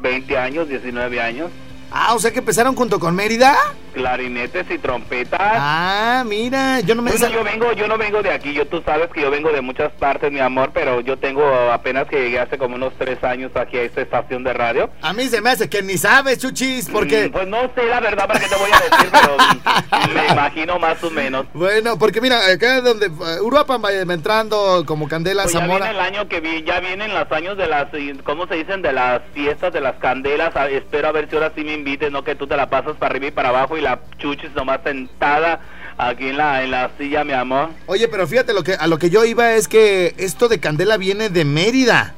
20 0.00 0.38
años, 0.38 0.66
19 0.66 1.20
años. 1.20 1.50
Ah, 1.92 2.14
o 2.14 2.18
sea 2.18 2.32
que 2.32 2.38
empezaron 2.38 2.74
junto 2.74 2.98
con 2.98 3.14
Mérida. 3.14 3.54
Clarinetes 3.94 4.66
y 4.70 4.78
trompetas. 4.78 5.40
Ah, 5.40 6.24
mira, 6.26 6.80
yo 6.80 6.94
no 6.94 7.02
me... 7.02 7.10
Bueno, 7.12 7.28
yo 7.28 7.44
vengo, 7.44 7.72
yo 7.72 7.86
no 7.88 7.96
vengo 7.96 8.22
de 8.22 8.30
aquí, 8.32 8.52
yo 8.52 8.66
tú 8.66 8.82
sabes 8.84 9.08
que 9.10 9.22
yo 9.22 9.30
vengo 9.30 9.50
de 9.52 9.60
muchas 9.60 9.92
partes, 9.92 10.30
mi 10.32 10.40
amor, 10.40 10.70
pero 10.74 11.00
yo 11.00 11.16
tengo 11.16 11.46
apenas 11.72 12.06
que 12.08 12.16
llegué 12.20 12.40
hace 12.40 12.58
como 12.58 12.74
unos 12.74 12.92
tres 12.98 13.22
años 13.24 13.52
aquí 13.54 13.78
a 13.78 13.82
esta 13.82 14.00
estación 14.02 14.44
de 14.44 14.52
radio. 14.52 14.90
A 15.00 15.12
mí 15.12 15.26
se 15.28 15.40
me 15.40 15.50
hace 15.50 15.68
que 15.70 15.80
ni 15.82 15.96
sabes, 15.96 16.38
Chuchis, 16.38 16.88
porque... 16.90 17.28
Mm, 17.28 17.32
Pues 17.32 17.46
no 17.48 17.60
sé 17.74 17.84
la 17.88 18.00
verdad 18.00 18.26
para 18.26 18.40
qué 18.40 18.46
te 18.48 18.56
voy 18.56 18.70
a 18.72 18.80
decir, 18.80 19.10
pero 19.12 19.36
me 20.14 20.26
imagino 20.32 20.78
más 20.78 21.02
o 21.04 21.10
menos. 21.10 21.46
Bueno, 21.54 21.98
porque 21.98 22.20
mira, 22.20 22.40
acá 22.52 22.80
donde 22.80 23.08
uh, 23.08 23.42
Uruapan 23.44 23.82
va 23.82 23.92
entrando 23.92 24.82
como 24.86 25.08
Candela, 25.08 25.44
Pues 25.44 25.54
ya 25.54 25.60
viene 25.60 25.74
Zamora. 25.74 25.90
el 25.90 26.00
año 26.00 26.28
que 26.28 26.40
vi, 26.40 26.62
ya 26.64 26.80
vienen 26.80 27.14
los 27.14 27.30
años 27.30 27.56
de 27.56 27.66
las, 27.68 27.86
¿cómo 28.24 28.46
se 28.46 28.56
dicen? 28.56 28.82
De 28.82 28.92
las 28.92 29.22
fiestas, 29.32 29.72
de 29.72 29.80
las 29.80 29.94
candelas. 29.96 30.54
A- 30.56 30.68
espero 30.68 31.08
a 31.08 31.12
ver 31.12 31.28
si 31.30 31.36
ahora 31.36 31.52
sí 31.54 31.62
me 31.62 31.74
invites, 31.74 32.10
no 32.10 32.24
que 32.24 32.34
tú 32.34 32.46
te 32.46 32.56
la 32.56 32.68
pasas 32.68 32.96
para 32.96 33.10
arriba 33.12 33.26
y 33.26 33.30
para 33.30 33.50
abajo 33.50 33.76
y 33.76 33.80
la 33.84 34.00
chuchis 34.18 34.52
nomás 34.54 34.80
sentada 34.82 35.60
aquí 35.96 36.28
en 36.30 36.36
la, 36.38 36.64
en 36.64 36.70
la 36.72 36.90
silla, 36.98 37.22
mi 37.22 37.32
amor. 37.32 37.70
Oye, 37.86 38.08
pero 38.08 38.26
fíjate, 38.26 38.52
lo 38.52 38.64
que, 38.64 38.72
a 38.74 38.86
lo 38.88 38.98
que 38.98 39.10
yo 39.10 39.24
iba 39.24 39.52
es 39.54 39.68
que 39.68 40.14
esto 40.18 40.48
de 40.48 40.58
Candela 40.58 40.96
viene 40.96 41.28
de 41.30 41.44
Mérida. 41.44 42.14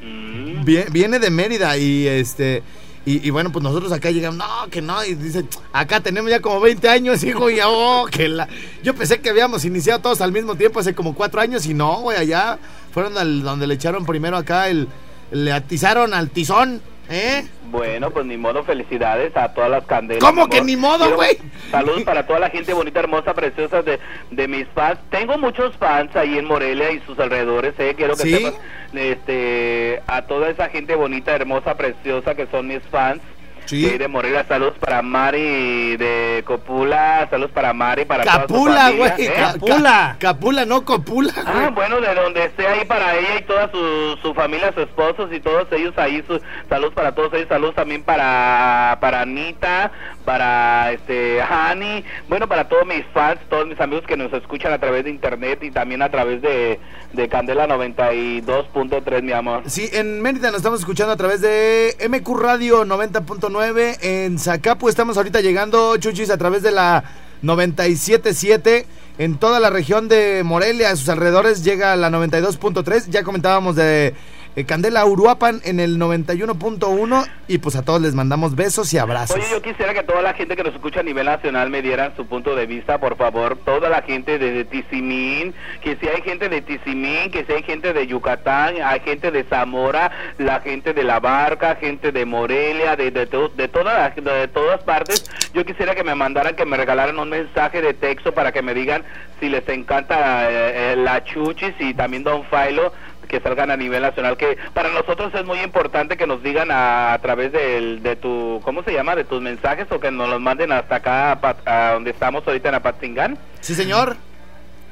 Mm. 0.00 0.64
Vie- 0.64 0.90
viene 0.92 1.18
de 1.18 1.30
Mérida 1.30 1.76
y 1.76 2.06
este... 2.06 2.62
Y, 3.08 3.24
y 3.24 3.30
bueno, 3.30 3.52
pues 3.52 3.62
nosotros 3.62 3.92
acá 3.92 4.10
llegamos, 4.10 4.36
no, 4.36 4.68
que 4.68 4.82
no, 4.82 5.04
y 5.04 5.14
dice, 5.14 5.44
acá 5.72 6.00
tenemos 6.00 6.28
ya 6.28 6.40
como 6.40 6.58
20 6.60 6.88
años, 6.88 7.22
hijo, 7.22 7.48
y 7.50 7.60
oh, 7.64 8.04
que 8.10 8.28
la... 8.28 8.48
Yo 8.82 8.94
pensé 8.96 9.20
que 9.20 9.30
habíamos 9.30 9.64
iniciado 9.64 10.00
todos 10.00 10.20
al 10.20 10.32
mismo 10.32 10.56
tiempo 10.56 10.80
hace 10.80 10.92
como 10.92 11.14
cuatro 11.14 11.40
años 11.40 11.66
y 11.66 11.74
no, 11.74 12.00
güey, 12.00 12.18
allá 12.18 12.58
fueron 12.92 13.16
al, 13.16 13.42
donde 13.44 13.68
le 13.68 13.74
echaron 13.74 14.04
primero 14.04 14.36
acá 14.36 14.68
el... 14.68 14.88
Le 15.30 15.52
atizaron 15.52 16.14
al 16.14 16.30
tizón, 16.30 16.80
¿eh? 17.10 17.46
Bueno, 17.70 18.10
pues 18.10 18.26
ni 18.26 18.36
modo, 18.36 18.64
felicidades 18.64 19.36
a 19.36 19.52
todas 19.52 19.70
las 19.70 19.84
candelas. 19.86 20.22
¿Cómo 20.22 20.48
que 20.48 20.62
ni 20.62 20.76
modo, 20.76 21.14
güey? 21.14 21.38
Saludos 21.70 22.02
para 22.04 22.26
toda 22.26 22.38
la 22.38 22.50
gente 22.50 22.72
bonita, 22.72 23.00
hermosa, 23.00 23.34
preciosa 23.34 23.82
de, 23.82 23.98
de 24.30 24.48
mis 24.48 24.66
fans. 24.68 24.98
Tengo 25.10 25.36
muchos 25.38 25.76
fans 25.76 26.14
ahí 26.16 26.38
en 26.38 26.44
Morelia 26.46 26.90
y 26.92 27.00
sus 27.00 27.18
alrededores, 27.18 27.74
eh. 27.78 27.94
Quiero 27.96 28.14
que 28.16 28.22
¿Sí? 28.22 28.34
sepas, 28.36 28.54
este, 28.94 30.02
a 30.06 30.22
toda 30.22 30.48
esa 30.48 30.68
gente 30.68 30.94
bonita, 30.94 31.34
hermosa, 31.34 31.76
preciosa 31.76 32.34
que 32.34 32.46
son 32.46 32.68
mis 32.68 32.82
fans. 32.84 33.20
Sí. 33.66 33.98
de 33.98 34.08
Morelia, 34.08 34.44
saludos 34.48 34.74
para 34.80 35.02
Mari 35.02 35.96
de 35.96 36.42
Copula, 36.46 37.26
saludos 37.30 37.50
para 37.52 37.72
Mari, 37.72 38.04
para 38.04 38.24
Capula, 38.24 38.90
güey. 38.90 39.10
¿eh? 39.18 39.32
ca- 39.36 39.52
Capula. 39.52 39.76
ca- 39.76 40.16
Capula, 40.18 40.64
no 40.64 40.84
copula, 40.84 41.32
Ah, 41.44 41.52
güey. 41.52 41.70
bueno, 41.74 42.00
de 42.00 42.14
donde 42.14 42.44
esté 42.44 42.66
ahí 42.66 42.84
para 42.84 43.16
ella 43.16 43.38
y 43.40 43.42
toda 43.42 43.70
su, 43.70 44.16
su 44.22 44.34
familia, 44.34 44.72
sus 44.72 44.84
esposos 44.84 45.30
y 45.32 45.40
todos 45.40 45.66
ellos 45.72 45.92
ahí, 45.96 46.22
su, 46.26 46.40
saludos 46.68 46.94
para 46.94 47.14
todos 47.14 47.32
ellos, 47.34 47.48
saludos 47.48 47.74
también 47.74 48.02
para, 48.02 48.98
para 49.00 49.22
Anita, 49.22 49.90
para 50.24 50.92
este 50.92 51.40
Hani, 51.42 52.04
bueno, 52.28 52.46
para 52.48 52.68
todos 52.68 52.86
mis 52.86 53.04
fans, 53.12 53.38
todos 53.48 53.66
mis 53.66 53.80
amigos 53.80 54.04
que 54.06 54.16
nos 54.16 54.32
escuchan 54.32 54.72
a 54.72 54.78
través 54.78 55.04
de 55.04 55.10
internet 55.10 55.60
y 55.62 55.70
también 55.70 56.02
a 56.02 56.08
través 56.10 56.40
de, 56.42 56.78
de 57.12 57.28
Candela 57.28 57.66
92.3, 57.66 59.22
mi 59.22 59.32
amor. 59.32 59.62
Sí, 59.66 59.88
en 59.92 60.20
Mérida 60.22 60.48
nos 60.48 60.58
estamos 60.58 60.80
escuchando 60.80 61.12
a 61.12 61.16
través 61.16 61.40
de 61.40 61.96
MQ 62.08 62.36
Radio 62.38 62.84
90.9. 62.84 63.55
En 63.58 64.38
Zacapu 64.38 64.90
estamos 64.90 65.16
ahorita 65.16 65.40
llegando, 65.40 65.96
Chuchis, 65.96 66.28
a 66.28 66.36
través 66.36 66.62
de 66.62 66.72
la 66.72 67.04
97.7. 67.42 68.84
En 69.16 69.38
toda 69.38 69.60
la 69.60 69.70
región 69.70 70.08
de 70.08 70.42
Morelia, 70.44 70.90
a 70.90 70.96
sus 70.96 71.08
alrededores, 71.08 71.64
llega 71.64 71.94
a 71.94 71.96
la 71.96 72.10
92.3. 72.10 73.08
Ya 73.08 73.22
comentábamos 73.22 73.74
de 73.74 74.12
eh, 74.56 74.64
Candela 74.64 75.04
Uruapan 75.06 75.60
en 75.64 75.78
el 75.80 75.98
91.1. 75.98 77.26
Y 77.48 77.58
pues 77.58 77.76
a 77.76 77.84
todos 77.84 78.00
les 78.00 78.14
mandamos 78.14 78.56
besos 78.56 78.92
y 78.92 78.98
abrazos. 78.98 79.36
Oye, 79.36 79.46
yo 79.50 79.62
quisiera 79.62 79.94
que 79.94 80.02
toda 80.02 80.20
la 80.22 80.34
gente 80.34 80.56
que 80.56 80.64
nos 80.64 80.74
escucha 80.74 81.00
a 81.00 81.02
nivel 81.04 81.26
nacional 81.26 81.70
me 81.70 81.80
dieran 81.82 82.14
su 82.16 82.26
punto 82.26 82.56
de 82.56 82.66
vista, 82.66 82.98
por 82.98 83.16
favor. 83.16 83.56
Toda 83.64 83.88
la 83.88 84.02
gente 84.02 84.38
de, 84.38 84.50
de 84.52 84.64
Tizimín, 84.64 85.54
que 85.82 85.96
si 85.96 86.08
hay 86.08 86.22
gente 86.22 86.48
de 86.48 86.60
Tizimín, 86.62 87.30
que 87.30 87.44
si 87.44 87.52
hay 87.52 87.62
gente 87.62 87.92
de 87.92 88.06
Yucatán, 88.06 88.74
hay 88.84 89.00
gente 89.00 89.30
de 89.30 89.44
Zamora, 89.44 90.10
la 90.38 90.60
gente 90.60 90.92
de 90.92 91.04
La 91.04 91.20
Barca, 91.20 91.76
gente 91.76 92.10
de 92.10 92.24
Morelia, 92.24 92.96
de, 92.96 93.10
de, 93.12 93.26
to- 93.26 93.50
de 93.50 93.68
todas 93.68 94.82
partes. 94.84 95.24
Yo 95.54 95.64
quisiera 95.64 95.94
que 95.94 96.02
me 96.02 96.14
mandaran, 96.14 96.56
que 96.56 96.64
me 96.66 96.76
regalaran 96.76 97.18
un 97.18 97.28
mensaje 97.30 97.80
de 97.82 97.94
texto 97.94 98.32
para 98.32 98.50
que 98.52 98.62
me 98.62 98.74
digan 98.74 99.04
si 99.38 99.48
les 99.48 99.68
encanta 99.68 100.50
eh, 100.50 100.92
eh, 100.92 100.96
la 100.96 101.22
Chuchis 101.24 101.74
y 101.78 101.94
también 101.94 102.24
Don 102.24 102.44
Failo 102.44 102.92
que 103.26 103.40
salgan 103.40 103.70
a 103.70 103.76
nivel 103.76 104.02
nacional 104.02 104.36
que 104.36 104.56
para 104.74 104.88
nosotros 104.90 105.32
es 105.34 105.44
muy 105.44 105.58
importante 105.60 106.16
que 106.16 106.26
nos 106.26 106.42
digan 106.42 106.70
a, 106.70 107.12
a 107.12 107.18
través 107.20 107.52
del, 107.52 108.02
de 108.02 108.16
tu 108.16 108.60
cómo 108.64 108.82
se 108.82 108.92
llama 108.92 109.14
de 109.16 109.24
tus 109.24 109.40
mensajes 109.42 109.86
o 109.90 110.00
que 110.00 110.10
nos 110.10 110.28
los 110.28 110.40
manden 110.40 110.72
hasta 110.72 110.96
acá 110.96 111.32
a, 111.32 111.56
a 111.64 111.92
donde 111.94 112.10
estamos 112.10 112.46
ahorita 112.46 112.68
en 112.70 112.74
Apatzingán 112.76 113.38
Sí, 113.60 113.74
señor. 113.74 114.16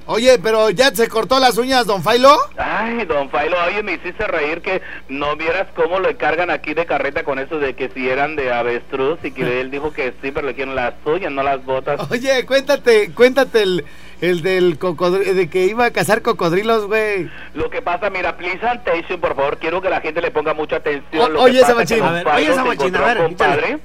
Oye, 0.07 0.39
pero 0.39 0.69
ya 0.69 0.91
se 0.95 1.09
cortó 1.09 1.39
las 1.41 1.57
uñas, 1.57 1.87
don 1.87 2.03
Failo. 2.03 2.37
ay 2.59 3.07
don 3.07 3.31
Failo 3.31 3.57
oye 3.67 3.83
me 3.83 3.95
hiciste 3.95 4.27
reír 4.27 4.61
que 4.61 4.83
no 5.09 5.35
vieras 5.35 5.67
cómo 5.75 5.99
lo 5.99 6.15
cargan 6.19 6.51
aquí 6.51 6.75
de 6.75 6.85
carreta 6.85 7.25
con 7.25 7.39
eso 7.39 7.59
de 7.59 7.75
que 7.75 7.89
si 7.89 8.11
eran 8.11 8.37
de 8.37 8.53
avestruz 8.53 9.19
y 9.23 9.31
que 9.31 9.61
él 9.63 9.71
dijo 9.71 9.95
que 9.95 10.13
sí 10.21 10.31
pero 10.31 10.47
le 10.47 10.55
quieren 10.55 10.75
las 10.75 10.93
uñas 11.07 11.33
no 11.33 11.43
las 11.43 11.65
botas 11.65 11.99
Oye, 12.11 12.45
cuéntate, 12.45 13.13
cuéntate 13.15 13.63
el, 13.63 13.85
el 14.25 14.43
del 14.43 14.79
cocodrilo, 14.79 15.35
de 15.35 15.49
que 15.49 15.65
iba 15.67 15.85
a 15.87 15.91
cazar 15.91 16.23
cocodrilos, 16.23 16.87
güey. 16.87 17.31
Lo 17.55 17.71
que 17.71 17.83
pasa, 17.83 18.11
mira, 18.11 18.37
please 18.37 18.65
attention, 18.67 19.21
por 19.21 19.35
favor, 19.37 19.59
quiero 19.59 19.81
que 19.83 19.91
la 19.91 20.01
gente 20.01 20.21
le 20.21 20.31
ponga 20.31 20.55
mucha 20.55 20.77
atención. 20.77 21.37
O- 21.37 21.43
oye, 21.43 21.55
que 21.59 21.61
pasa 21.61 21.73
Samachín. 21.75 21.97
es 21.97 22.03
que 22.03 22.09
A 22.09 22.13
ver, 22.13 22.27
oye, 22.29 22.55
Samachín, 22.55 22.73
encontró 22.73 23.05
a 23.05 23.09
ver, 23.09 23.17
compadre. 23.19 23.79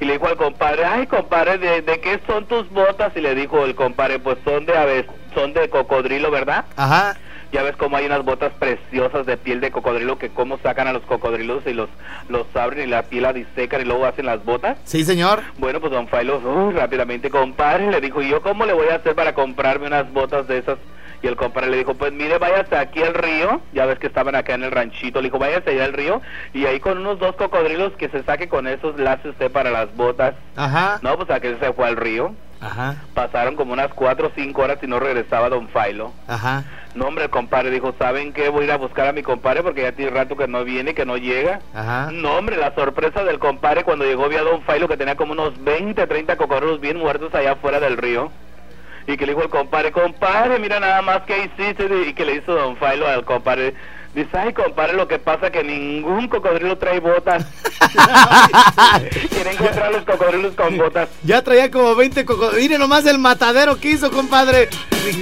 Y 0.00 0.04
le 0.04 0.14
dijo 0.14 0.26
al 0.26 0.36
compadre, 0.36 0.84
ay, 0.84 1.06
compadre, 1.06 1.58
¿de, 1.58 1.82
de 1.82 2.00
qué 2.00 2.18
son 2.26 2.46
tus 2.46 2.68
botas? 2.70 3.12
Y 3.16 3.20
le 3.20 3.34
dijo 3.34 3.64
el 3.64 3.74
compadre, 3.74 4.18
pues 4.18 4.36
son 4.44 4.66
de 4.66 4.72
ave- 4.76 5.06
son 5.34 5.52
de 5.54 5.68
cocodrilo, 5.68 6.30
¿verdad? 6.30 6.64
Ajá. 6.76 7.16
Ya 7.52 7.62
ves 7.62 7.76
cómo 7.76 7.98
hay 7.98 8.06
unas 8.06 8.24
botas 8.24 8.50
preciosas 8.58 9.26
de 9.26 9.36
piel 9.36 9.60
de 9.60 9.70
cocodrilo 9.70 10.18
que 10.18 10.30
cómo 10.30 10.58
sacan 10.58 10.88
a 10.88 10.92
los 10.94 11.02
cocodrilos 11.02 11.62
y 11.66 11.74
los 11.74 11.90
los 12.30 12.46
abren 12.56 12.88
y 12.88 12.90
la 12.90 13.02
piel 13.02 13.24
la 13.24 13.34
disecan 13.34 13.82
y 13.82 13.84
luego 13.84 14.06
hacen 14.06 14.24
las 14.24 14.42
botas. 14.42 14.78
Sí, 14.84 15.04
señor. 15.04 15.40
Bueno, 15.58 15.78
pues 15.78 15.92
don 15.92 16.08
Failo, 16.08 16.38
uy, 16.38 16.72
rápidamente, 16.72 17.28
compadre, 17.28 17.90
le 17.90 18.00
dijo, 18.00 18.22
¿y 18.22 18.30
yo 18.30 18.40
cómo 18.40 18.64
le 18.64 18.72
voy 18.72 18.88
a 18.88 18.96
hacer 18.96 19.14
para 19.14 19.34
comprarme 19.34 19.86
unas 19.86 20.10
botas 20.12 20.48
de 20.48 20.58
esas? 20.58 20.78
Y 21.22 21.28
el 21.28 21.36
compadre 21.36 21.70
le 21.70 21.76
dijo, 21.76 21.94
pues 21.94 22.12
mire, 22.12 22.38
váyase 22.38 22.74
aquí 22.74 23.02
al 23.02 23.14
río, 23.14 23.60
ya 23.72 23.86
ves 23.86 23.98
que 23.98 24.08
estaban 24.08 24.34
acá 24.34 24.54
en 24.54 24.64
el 24.64 24.72
ranchito, 24.72 25.20
le 25.20 25.26
dijo, 25.26 25.38
váyase 25.38 25.70
allá 25.70 25.84
al 25.84 25.92
río, 25.92 26.20
y 26.52 26.66
ahí 26.66 26.80
con 26.80 26.98
unos 26.98 27.20
dos 27.20 27.36
cocodrilos 27.36 27.92
que 27.92 28.08
se 28.08 28.24
saque 28.24 28.48
con 28.48 28.66
esos, 28.66 28.98
la 28.98 29.12
hace 29.12 29.28
usted 29.28 29.52
para 29.52 29.70
las 29.70 29.94
botas. 29.94 30.34
Ajá. 30.56 30.98
No, 31.02 31.16
pues 31.16 31.30
a 31.30 31.38
que 31.38 31.56
se 31.58 31.72
fue 31.74 31.86
al 31.86 31.96
río, 31.96 32.34
Ajá. 32.62 32.96
pasaron 33.14 33.56
como 33.56 33.72
unas 33.72 33.92
cuatro 33.92 34.28
o 34.28 34.32
cinco 34.34 34.62
horas 34.62 34.78
y 34.82 34.86
no 34.86 35.00
regresaba 35.00 35.48
don 35.48 35.68
Failo. 35.68 36.12
Ajá. 36.28 36.64
No, 36.94 37.06
hombre, 37.06 37.24
el 37.24 37.30
compadre 37.30 37.70
dijo, 37.70 37.94
¿saben 37.98 38.32
qué? 38.32 38.48
Voy 38.50 38.62
a 38.62 38.64
ir 38.66 38.72
a 38.72 38.76
buscar 38.76 39.08
a 39.08 39.12
mi 39.12 39.22
compadre 39.22 39.62
porque 39.62 39.82
ya 39.82 39.92
tiene 39.92 40.10
rato 40.10 40.36
que 40.36 40.46
no 40.46 40.62
viene, 40.62 40.94
que 40.94 41.06
no 41.06 41.16
llega. 41.16 41.60
Ajá. 41.74 42.10
No, 42.12 42.36
hombre, 42.36 42.56
la 42.56 42.74
sorpresa 42.74 43.24
del 43.24 43.38
compadre 43.38 43.82
cuando 43.84 44.04
llegó 44.04 44.28
vio 44.28 44.40
a 44.40 44.42
Don 44.42 44.62
Failo 44.62 44.88
que 44.88 44.96
tenía 44.96 45.16
como 45.16 45.32
unos 45.32 45.62
20, 45.64 46.06
30 46.06 46.36
cocodrilos 46.36 46.80
bien 46.80 46.98
muertos 46.98 47.34
allá 47.34 47.52
afuera 47.52 47.80
del 47.80 47.96
río. 47.96 48.30
Y 49.06 49.16
que 49.16 49.26
le 49.26 49.32
dijo 49.32 49.42
el 49.42 49.50
compadre, 49.50 49.90
compadre, 49.90 50.58
mira 50.60 50.78
nada 50.78 51.02
más 51.02 51.22
que 51.22 51.44
hiciste. 51.44 51.88
Y 52.06 52.12
que 52.14 52.24
le 52.24 52.36
hizo 52.36 52.54
Don 52.54 52.76
Failo 52.76 53.08
al 53.08 53.24
compadre. 53.24 53.74
Dice, 54.14 54.30
ay, 54.36 54.52
compadre, 54.52 54.92
lo 54.92 55.08
que 55.08 55.18
pasa 55.18 55.50
que 55.50 55.64
ningún 55.64 56.28
cocodrilo 56.28 56.76
trae 56.76 57.00
botas. 57.00 57.44
Quiere 59.30 59.50
encontrar 59.52 59.92
los 59.92 60.02
cocodrilos 60.04 60.54
con 60.54 60.76
botas. 60.78 61.08
Ya 61.24 61.42
traía 61.42 61.70
como 61.70 61.94
20 61.94 62.24
cocodrilos. 62.24 62.60
Mire 62.62 62.78
nomás 62.78 63.06
el 63.06 63.18
matadero 63.18 63.78
que 63.78 63.90
hizo, 63.90 64.10
compadre. 64.10 64.68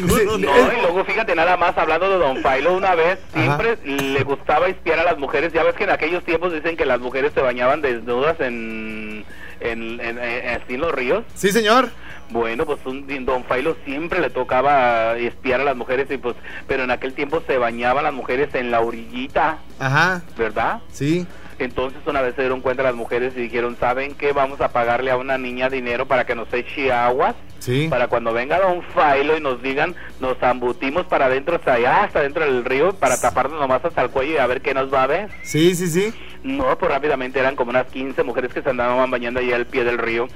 No, 0.06 0.18
y 0.38 0.80
luego 0.82 1.04
fíjate 1.04 1.34
nada 1.34 1.56
más 1.56 1.76
hablando 1.78 2.08
de 2.10 2.18
Don 2.18 2.42
Failo 2.42 2.74
una 2.76 2.94
vez, 2.94 3.18
siempre 3.32 3.78
le 3.84 4.22
gustaba 4.24 4.68
espiar 4.68 4.98
a 4.98 5.04
las 5.04 5.18
mujeres. 5.18 5.52
Ya 5.52 5.62
ves 5.62 5.74
que 5.74 5.84
en 5.84 5.90
aquellos 5.90 6.22
tiempos 6.24 6.52
dicen 6.52 6.76
que 6.76 6.84
las 6.84 7.00
mujeres 7.00 7.32
se 7.34 7.40
bañaban 7.40 7.80
desnudas 7.80 8.38
en, 8.40 9.24
en, 9.60 10.00
en- 10.00 10.18
en- 10.18 10.48
así 10.62 10.74
en 10.74 10.80
los 10.80 10.92
ríos. 10.92 11.24
Sí, 11.34 11.50
señor. 11.50 11.88
Bueno, 12.28 12.64
pues 12.66 12.78
un 12.84 13.06
Don 13.24 13.42
Failo 13.44 13.76
siempre 13.84 14.20
le 14.20 14.30
tocaba 14.30 15.16
espiar 15.16 15.62
a 15.62 15.64
las 15.64 15.76
mujeres 15.76 16.06
y 16.10 16.16
pues, 16.18 16.36
pero 16.68 16.84
en 16.84 16.90
aquel 16.92 17.12
tiempo 17.14 17.42
se 17.46 17.56
bañaban 17.58 18.04
las 18.04 18.12
mujeres 18.12 18.54
en 18.54 18.70
la 18.70 18.80
orillita, 18.82 19.58
Ajá. 19.80 20.22
¿verdad? 20.36 20.80
Sí. 20.92 21.26
Entonces 21.64 22.00
una 22.06 22.22
vez 22.22 22.34
se 22.34 22.42
dieron 22.42 22.60
cuenta 22.60 22.82
las 22.82 22.94
mujeres 22.94 23.32
y 23.36 23.40
dijeron, 23.42 23.76
¿saben 23.78 24.14
qué? 24.14 24.32
Vamos 24.32 24.60
a 24.60 24.68
pagarle 24.72 25.10
a 25.10 25.16
una 25.16 25.38
niña 25.38 25.68
dinero 25.70 26.06
para 26.06 26.24
que 26.26 26.34
nos 26.34 26.52
eche 26.52 26.92
aguas 26.92 27.34
Sí. 27.58 27.88
para 27.90 28.08
cuando 28.08 28.32
venga 28.32 28.58
Don 28.58 28.82
Failo 28.94 29.36
y 29.36 29.40
nos 29.42 29.60
digan, 29.62 29.94
nos 30.18 30.38
zambutimos 30.38 31.04
para 31.06 31.26
adentro, 31.26 31.56
hasta 31.56 31.74
allá, 31.74 32.04
hasta 32.04 32.22
dentro 32.22 32.42
del 32.42 32.64
río, 32.64 32.94
para 32.94 33.20
taparnos 33.20 33.60
nomás 33.60 33.84
hasta 33.84 34.00
el 34.00 34.08
cuello 34.08 34.32
y 34.32 34.36
a 34.38 34.46
ver 34.46 34.62
qué 34.62 34.72
nos 34.72 34.90
va 34.92 35.02
a 35.02 35.06
ver. 35.06 35.28
Sí, 35.42 35.74
sí, 35.74 35.86
sí. 35.88 36.14
No, 36.42 36.78
pues 36.78 36.90
rápidamente 36.90 37.38
eran 37.38 37.54
como 37.54 37.68
unas 37.70 37.86
15 37.88 38.22
mujeres 38.22 38.52
que 38.54 38.62
se 38.62 38.70
andaban 38.70 39.10
bañando 39.10 39.40
allá 39.40 39.56
al 39.56 39.66
pie 39.66 39.84
del 39.84 39.98
río. 39.98 40.26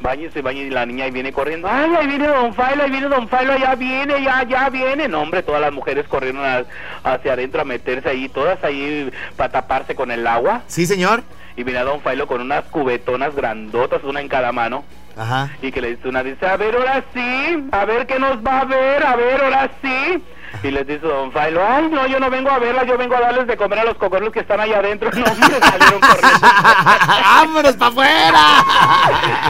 Baños 0.00 0.34
y 0.34 0.40
baños 0.40 0.64
y 0.64 0.70
la 0.70 0.84
niña 0.86 1.04
ahí 1.04 1.12
viene 1.12 1.32
corriendo. 1.32 1.68
¡Ay, 1.70 1.90
ahí 1.96 2.06
viene 2.08 2.26
Don 2.26 2.52
Failo, 2.52 2.82
ahí 2.82 2.90
viene 2.90 3.06
Don 3.08 3.28
Failo, 3.28 3.56
ya 3.56 3.74
viene, 3.76 4.22
ya, 4.24 4.42
ya 4.42 4.68
viene! 4.70 5.06
No, 5.06 5.20
hombre, 5.22 5.42
todas 5.44 5.60
las 5.60 5.72
mujeres 5.72 6.06
corrieron 6.08 6.44
a- 6.44 6.64
hacia 7.04 7.34
adentro 7.34 7.60
a 7.60 7.64
meterse 7.64 8.08
ahí, 8.08 8.28
todas 8.28 8.62
ahí 8.64 9.08
para 9.36 9.52
taparse 9.52 9.94
con 9.94 10.10
el 10.10 10.26
agua. 10.26 10.62
Sí, 10.66 10.84
señor. 10.84 11.22
Y 11.56 11.62
viene 11.62 11.80
Don 11.80 12.00
Failo 12.00 12.26
con 12.26 12.40
unas 12.40 12.64
cubetonas 12.64 13.34
grandotas, 13.36 14.02
una 14.02 14.20
en 14.20 14.28
cada 14.28 14.50
mano. 14.50 14.84
Ajá. 15.16 15.50
Y 15.62 15.70
que 15.70 15.80
le 15.80 15.90
dice 15.94 16.08
una, 16.08 16.22
dice, 16.24 16.44
a 16.46 16.56
ver, 16.56 16.74
ahora 16.74 17.04
sí, 17.14 17.68
a 17.70 17.84
ver 17.84 18.06
qué 18.06 18.18
nos 18.18 18.38
va 18.38 18.60
a 18.60 18.64
ver, 18.64 19.04
a 19.06 19.14
ver, 19.14 19.44
ahora 19.44 19.70
sí. 19.82 20.22
Y 20.62 20.70
les 20.70 20.86
dice 20.86 21.06
Don 21.06 21.32
Failo, 21.32 21.60
ay, 21.66 21.88
no, 21.90 22.06
yo 22.06 22.20
no 22.20 22.30
vengo 22.30 22.50
a 22.50 22.58
verla, 22.58 22.84
yo 22.84 22.96
vengo 22.96 23.16
a 23.16 23.20
darles 23.20 23.46
de 23.46 23.56
comer 23.56 23.80
a 23.80 23.84
los 23.84 23.96
cocodrilos 23.96 24.32
que 24.32 24.40
están 24.40 24.60
allá 24.60 24.78
adentro. 24.78 25.10
No, 25.22 25.24
hombre, 25.30 25.60
salieron 25.60 26.00
corriendo. 26.00 26.38
¡Vámonos 27.24 27.76
para 27.76 27.90
afuera! 27.90 28.64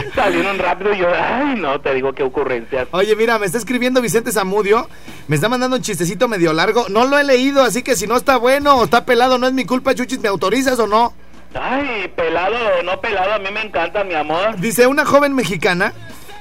salieron 0.15 0.59
rápido 0.59 0.93
y 0.93 0.97
yo, 0.97 1.07
ay, 1.09 1.55
no, 1.57 1.79
te 1.81 1.93
digo 1.93 2.13
qué 2.13 2.23
ocurrencias. 2.23 2.87
Oye, 2.91 3.15
mira, 3.15 3.39
me 3.39 3.45
está 3.45 3.57
escribiendo 3.57 4.01
Vicente 4.01 4.31
Zamudio. 4.31 4.87
Me 5.27 5.35
está 5.35 5.49
mandando 5.49 5.77
un 5.77 5.81
chistecito 5.81 6.27
medio 6.27 6.53
largo. 6.53 6.85
No 6.89 7.05
lo 7.05 7.17
he 7.17 7.23
leído, 7.23 7.63
así 7.63 7.81
que 7.81 7.95
si 7.95 8.07
no 8.07 8.17
está 8.17 8.37
bueno 8.37 8.75
o 8.75 8.83
está 8.83 9.05
pelado, 9.05 9.37
no 9.37 9.47
es 9.47 9.53
mi 9.53 9.65
culpa, 9.65 9.95
Chuchis. 9.95 10.19
¿Me 10.19 10.29
autorizas 10.29 10.77
o 10.79 10.87
no? 10.87 11.13
Ay, 11.55 12.11
pelado 12.15 12.55
o 12.79 12.83
no 12.83 12.99
pelado, 12.99 13.33
a 13.33 13.39
mí 13.39 13.49
me 13.53 13.61
encanta, 13.61 14.03
mi 14.03 14.15
amor. 14.15 14.57
Dice, 14.57 14.87
una 14.87 15.05
joven 15.05 15.35
mexicana 15.35 15.93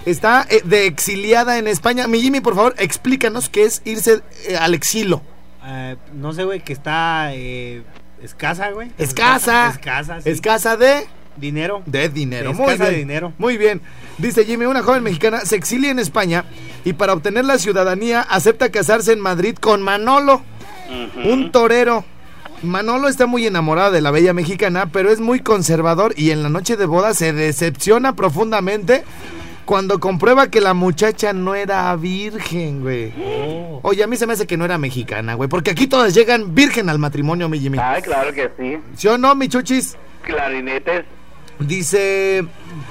está 0.07 0.47
eh, 0.51 0.62
de 0.65 0.87
exiliada 0.87 1.59
en 1.59 1.67
España. 1.69 2.07
Mi 2.09 2.21
Jimmy, 2.21 2.41
por 2.41 2.55
favor, 2.55 2.75
explícanos 2.79 3.49
qué 3.49 3.65
es 3.65 3.83
irse 3.85 4.21
eh, 4.49 4.57
al 4.57 4.75
exilio. 4.75 5.23
Eh, 5.65 5.97
no 6.15 6.33
sé, 6.33 6.45
güey, 6.45 6.61
que 6.61 6.73
está 6.73 7.31
eh, 7.35 7.83
escasa, 8.23 8.71
güey. 8.71 8.91
Escasa. 8.99 9.71
Escasa, 9.71 10.21
sí. 10.21 10.31
Escasa 10.31 10.77
de... 10.77 11.07
Dinero. 11.35 11.83
De 11.87 12.11
dinero, 12.11 12.51
De 12.51 12.55
muy 12.55 12.67
escasa 12.67 12.85
bien. 12.91 12.93
de 12.93 12.99
dinero. 12.99 13.33
Muy 13.38 13.57
bien. 13.57 13.81
Dice 14.19 14.45
Jimmy, 14.45 14.67
una 14.67 14.83
joven 14.83 15.03
mexicana 15.03 15.41
se 15.41 15.57
exilia 15.57 15.91
en 15.91 15.99
España 15.99 16.45
y 16.85 16.93
para 16.93 17.15
obtener 17.15 17.47
la 17.47 17.57
ciudadanía 17.59 18.21
acepta 18.21 18.71
casarse 18.71 19.12
en 19.12 19.21
Madrid 19.21 19.57
con 19.57 19.81
Manolo, 19.81 20.43
un 21.25 21.51
torero. 21.51 22.05
Manolo 22.62 23.09
está 23.09 23.25
muy 23.27 23.47
enamorado 23.47 23.93
de 23.93 24.03
la 24.03 24.11
bella 24.11 24.35
mexicana, 24.35 24.91
pero 24.93 25.11
es 25.11 25.21
muy 25.21 25.41
conservador 25.41 26.12
y 26.19 26.33
en 26.33 26.43
la 26.43 26.51
noche 26.51 26.77
de 26.77 26.85
boda 26.85 27.15
se 27.15 27.33
decepciona 27.33 28.15
profundamente 28.15 29.03
cuando 29.64 30.01
comprueba 30.01 30.48
que 30.48 30.61
la 30.61 30.75
muchacha 30.75 31.33
no 31.33 31.55
era 31.55 31.94
virgen, 31.96 32.83
güey. 32.83 33.12
Oh. 33.18 33.81
Oye, 33.83 34.03
a 34.03 34.07
mí 34.07 34.16
se 34.16 34.27
me 34.27 34.33
hace 34.33 34.46
que 34.46 34.57
no 34.57 34.64
era 34.64 34.79
mexicana, 34.79 35.35
güey, 35.35 35.48
porque 35.48 35.70
aquí 35.70 35.87
todas 35.87 36.14
llegan 36.14 36.55
virgen 36.55 36.88
al 36.88 36.98
matrimonio, 36.98 37.48
mi 37.48 37.59
Jimmy. 37.59 37.79
Ay, 37.81 38.03
claro 38.03 38.33
que 38.33 38.51
sí. 38.59 38.79
¿Sí 38.96 39.09
o 39.09 39.18
no, 39.18 39.35
mi 39.35 39.48
chuchis? 39.48 39.96
Clarinetes. 40.22 41.05
Dice, 41.59 42.44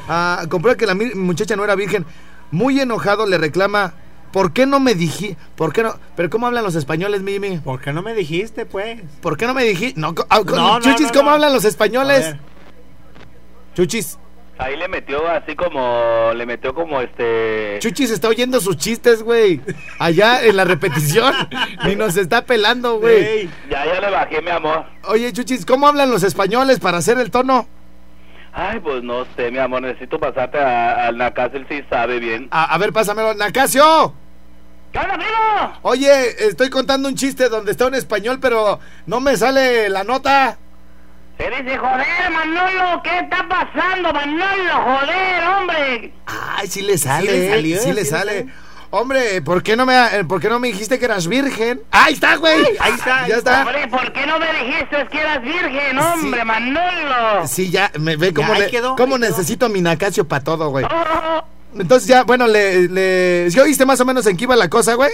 ah, 0.08 0.46
comprueba 0.50 0.78
que 0.78 0.86
la 0.86 0.96
muchacha 0.96 1.56
no 1.56 1.64
era 1.64 1.76
virgen. 1.76 2.06
Muy 2.52 2.80
enojado 2.80 3.26
le 3.26 3.38
reclama, 3.38 3.94
¿por 4.32 4.54
qué 4.54 4.66
no 4.66 4.80
me 4.80 4.96
dije? 4.96 5.38
¿Por 5.56 5.74
qué 5.74 5.84
no? 5.84 5.96
Pero 6.16 6.30
¿cómo 6.30 6.48
hablan 6.48 6.64
los 6.64 6.76
españoles, 6.76 7.22
Mimi? 7.22 7.58
¿Por 7.60 7.82
qué 7.82 7.94
no 7.94 8.02
me 8.02 8.14
dijiste, 8.14 8.66
pues? 8.66 9.02
¿Por 9.22 9.38
qué 9.38 9.48
no 9.48 9.54
me 9.54 9.64
dijiste? 9.64 10.00
No, 10.00 10.14
ah, 10.30 10.42
No, 10.46 10.80
no, 10.80 10.80
Chuchis, 10.80 11.08
no, 11.08 11.14
¿cómo 11.14 11.32
hablan 11.32 11.54
los 11.54 11.66
españoles? 11.66 12.36
Chuchis, 13.76 14.18
Ahí 14.62 14.78
le 14.78 14.88
metió 14.88 15.28
así 15.28 15.56
como, 15.56 16.32
le 16.36 16.46
metió 16.46 16.76
como 16.76 17.02
este... 17.02 17.80
Chuchis 17.80 18.12
está 18.12 18.28
oyendo 18.28 18.62
sus 18.62 18.78
chistes, 18.78 19.24
güey. 19.24 19.60
Allá 19.98 20.44
en 20.46 20.56
la 20.56 20.66
repetición, 20.66 21.34
ni 21.86 21.96
nos 21.96 22.16
está 22.16 22.46
pelando, 22.46 23.00
güey. 23.00 23.24
Ey, 23.26 23.50
Ya, 23.72 23.86
ya 23.86 24.00
le 24.00 24.12
bajé, 24.12 24.40
mi 24.42 24.52
amor. 24.52 24.86
Oye, 25.06 25.34
Chuchis, 25.34 25.66
¿cómo 25.66 25.88
hablan 25.88 26.12
los 26.12 26.22
españoles 26.24 26.80
para 26.80 27.00
hacer 27.00 27.18
el 27.18 27.32
tono? 27.32 27.68
Ay, 28.54 28.80
pues 28.82 29.02
no 29.02 29.26
sé, 29.36 29.50
mi 29.50 29.58
amor, 29.58 29.82
necesito 29.82 30.20
pasarte 30.20 30.60
a, 30.60 31.08
a 31.08 31.12
la 31.12 31.34
casa, 31.34 31.58
él 31.58 31.66
sí 31.68 31.82
sabe 31.90 32.20
bien. 32.20 32.48
A, 32.52 32.74
a 32.74 32.78
ver, 32.78 32.94
pásamelo. 32.94 33.34
Nacasio. 33.34 34.14
¿Qué 34.92 35.00
onda, 35.00 35.14
primo? 35.16 35.80
Oye, 35.84 36.46
estoy 36.50 36.70
contando 36.70 37.08
un 37.08 37.16
chiste 37.16 37.50
donde 37.50 37.72
está 37.72 37.88
un 37.88 37.96
español, 37.96 38.40
pero 38.42 38.80
no 39.08 39.22
me 39.22 39.38
sale 39.38 39.90
la 39.90 40.04
nota. 40.04 40.58
Se 41.42 41.50
dice, 41.64 41.78
joder, 41.78 42.32
Manolo, 42.32 43.02
¿qué 43.04 43.20
está 43.20 43.48
pasando, 43.50 44.14
Manolo? 44.14 44.74
Joder, 44.84 45.44
hombre. 45.58 46.14
Ay, 46.26 46.68
sí 46.68 46.82
le 46.82 46.98
sale, 46.98 47.32
Sí 47.32 47.38
le 47.38 47.50
salió, 47.50 47.78
sí 47.78 47.82
sí 47.84 47.88
le 47.90 47.94
le 47.96 48.06
sale. 48.06 48.32
sale. 48.42 48.54
Hombre, 48.94 49.42
¿por 49.42 49.64
qué 49.64 49.78
no 49.78 49.86
me 49.86 49.94
eh, 49.96 50.24
por 50.26 50.42
qué 50.42 50.50
no 50.50 50.60
me 50.60 50.68
dijiste 50.68 51.00
que 51.00 51.06
eras 51.06 51.26
virgen? 51.28 51.82
Ahí 51.92 52.14
está, 52.14 52.36
güey. 52.36 52.62
ahí 52.80 52.92
está, 52.94 53.26
Ya 53.28 53.38
está. 53.38 53.62
Hombre, 53.62 53.88
¿por 53.88 54.12
qué 54.12 54.26
no 54.28 54.38
me 54.38 54.48
dijiste 54.54 55.08
que 55.10 55.20
eras 55.20 55.42
virgen, 55.42 55.98
hombre, 55.98 56.40
Sí. 56.42 56.46
Manolo? 56.46 57.48
Sí, 57.48 57.70
ya 57.72 57.90
me 58.00 58.18
ve 58.18 58.34
cómo, 58.34 58.54
le- 58.54 58.68
quedó, 58.70 58.96
cómo 58.98 59.16
quedó. 59.18 59.30
necesito 59.30 59.70
mi 59.70 59.80
Nacasio 59.82 60.28
para 60.28 60.44
todo, 60.44 60.70
güey. 60.70 60.86
Oh, 60.86 61.42
Entonces 61.80 62.08
ya, 62.10 62.24
bueno, 62.24 62.48
le, 62.48 62.90
le 62.90 63.50
¿sí 63.50 63.58
oíste 63.60 63.86
más 63.86 64.00
o 64.02 64.06
menos 64.06 64.26
en 64.28 64.36
qué 64.36 64.44
iba 64.44 64.58
la 64.58 64.70
cosa, 64.70 64.94
güey? 64.96 65.12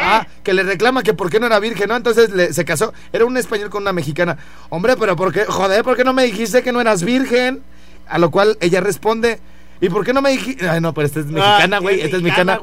Ah, 0.00 0.26
que 0.42 0.52
le 0.54 0.62
reclama 0.62 1.02
que 1.02 1.14
por 1.14 1.30
qué 1.30 1.40
no 1.40 1.46
era 1.46 1.58
virgen, 1.60 1.88
¿no? 1.88 1.96
Entonces 1.96 2.30
le- 2.30 2.52
se 2.52 2.64
casó. 2.64 2.92
Era 3.12 3.24
un 3.24 3.36
español 3.36 3.70
con 3.70 3.82
una 3.82 3.92
mexicana. 3.92 4.36
Hombre, 4.70 4.96
pero 4.98 5.16
¿por 5.16 5.32
qué? 5.32 5.44
Joder, 5.44 5.82
¿por 5.84 5.96
qué 5.96 6.04
no 6.04 6.12
me 6.12 6.24
dijiste 6.24 6.62
que 6.62 6.72
no 6.72 6.80
eras 6.80 7.02
virgen? 7.02 7.62
A 8.06 8.18
lo 8.18 8.30
cual 8.30 8.56
ella 8.60 8.80
responde, 8.80 9.40
¿y 9.84 9.88
por 9.90 10.04
qué 10.04 10.12
no 10.12 10.22
me 10.22 10.30
dijiste? 10.30 10.68
Ay, 10.68 10.80
no, 10.80 10.92
pero 10.94 11.06
esta 11.06 11.20
es 11.20 11.26
mexicana, 11.26 11.76
Ah, 11.76 11.80
güey, 11.80 11.98
es 12.00 12.04
esta 12.06 12.16
es 12.16 12.22
mexicana, 12.22 12.52
acá 12.54 12.62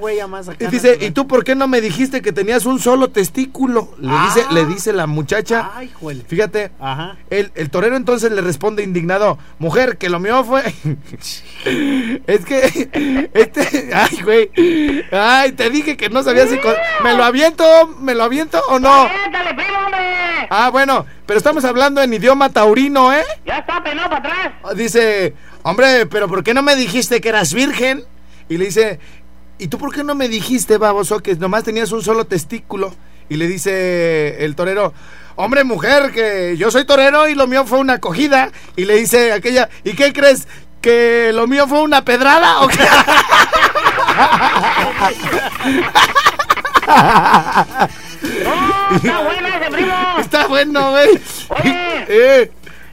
y 0.59 0.65
dice. 0.67 0.97
¿y 1.01 1.11
tú 1.11 1.27
por 1.27 1.43
qué 1.43 1.55
no 1.55 1.67
me 1.67 1.81
dijiste 1.81 2.21
que 2.21 2.31
tenías 2.31 2.65
un 2.65 2.79
solo 2.79 3.09
testículo? 3.09 3.93
Le 3.99 4.11
dice, 4.25 4.43
Ah. 4.49 4.53
le 4.53 4.65
dice 4.65 4.93
la 4.93 5.07
muchacha. 5.07 5.71
Ay, 5.75 5.91
juele. 5.93 6.23
Fíjate, 6.27 6.71
Ajá. 6.79 7.17
el, 7.29 7.51
el 7.55 7.69
torero 7.69 7.95
entonces 7.95 8.31
le 8.31 8.41
responde 8.41 8.83
indignado, 8.83 9.37
mujer, 9.59 9.97
que 9.97 10.09
lo 10.09 10.19
mío 10.19 10.43
fue... 10.43 10.63
es 12.27 12.45
que 12.45 13.29
este, 13.33 13.91
Ay, 13.93 14.21
güey. 14.23 15.05
Ay, 15.11 15.51
te 15.53 15.69
dije 15.69 15.97
que 15.97 16.09
no 16.09 16.23
sabía 16.23 16.47
si... 16.47 16.57
con- 16.57 16.73
¿Me 17.03 17.13
lo 17.15 17.23
aviento? 17.23 17.63
¿Me 17.99 18.15
lo 18.15 18.23
aviento 18.23 18.61
o 18.69 18.79
no? 18.79 19.07
Siéntale, 19.09 19.53
primo, 19.53 19.77
hombre. 19.85 19.99
Ah, 20.49 20.69
bueno, 20.69 21.05
pero 21.25 21.37
estamos 21.37 21.63
hablando 21.65 22.01
en 22.01 22.13
idioma 22.13 22.49
taurino, 22.49 23.13
¿eh? 23.13 23.23
Ya 23.45 23.59
está 23.59 23.81
penado 23.83 24.09
para 24.09 24.19
atrás. 24.19 24.75
Dice, 24.75 25.33
hombre, 25.63 26.05
pero 26.05 26.27
¿por 26.27 26.43
qué 26.43 26.53
no 26.53 26.61
me 26.61 26.75
dijiste 26.75 27.21
que 27.21 27.29
eras 27.29 27.53
virgen? 27.53 28.03
Y 28.49 28.57
le 28.57 28.65
dice, 28.65 28.99
¿y 29.57 29.67
tú 29.67 29.77
por 29.77 29.93
qué 29.93 30.03
no 30.03 30.15
me 30.15 30.27
dijiste, 30.27 30.77
baboso, 30.77 31.19
que 31.19 31.35
nomás 31.35 31.63
tenías 31.63 31.91
un 31.91 32.03
solo 32.03 32.25
testículo? 32.25 32.93
Y 33.29 33.37
le 33.37 33.47
dice 33.47 34.43
el 34.43 34.55
torero, 34.55 34.93
hombre, 35.35 35.63
mujer, 35.63 36.11
que 36.11 36.55
yo 36.57 36.69
soy 36.69 36.85
torero 36.85 37.29
y 37.29 37.35
lo 37.35 37.47
mío 37.47 37.65
fue 37.65 37.79
una 37.79 37.93
acogida. 37.93 38.51
Y 38.75 38.85
le 38.85 38.95
dice 38.95 39.31
aquella, 39.31 39.69
¿y 39.83 39.93
qué 39.93 40.11
crees? 40.11 40.47
¿Que 40.81 41.31
lo 41.33 41.47
mío 41.47 41.67
fue 41.67 41.81
una 41.81 42.03
pedrada 42.03 42.61
o 42.61 42.67
qué? 42.67 42.83
No, 48.43 48.89
está 48.95 49.21
bueno 49.21 49.47
ese, 49.47 49.71
primo. 49.71 49.93
Está 50.19 50.47
bueno, 50.47 50.91
güey. 50.91 51.09
Oye. 51.49 52.05
Eh, 52.07 52.51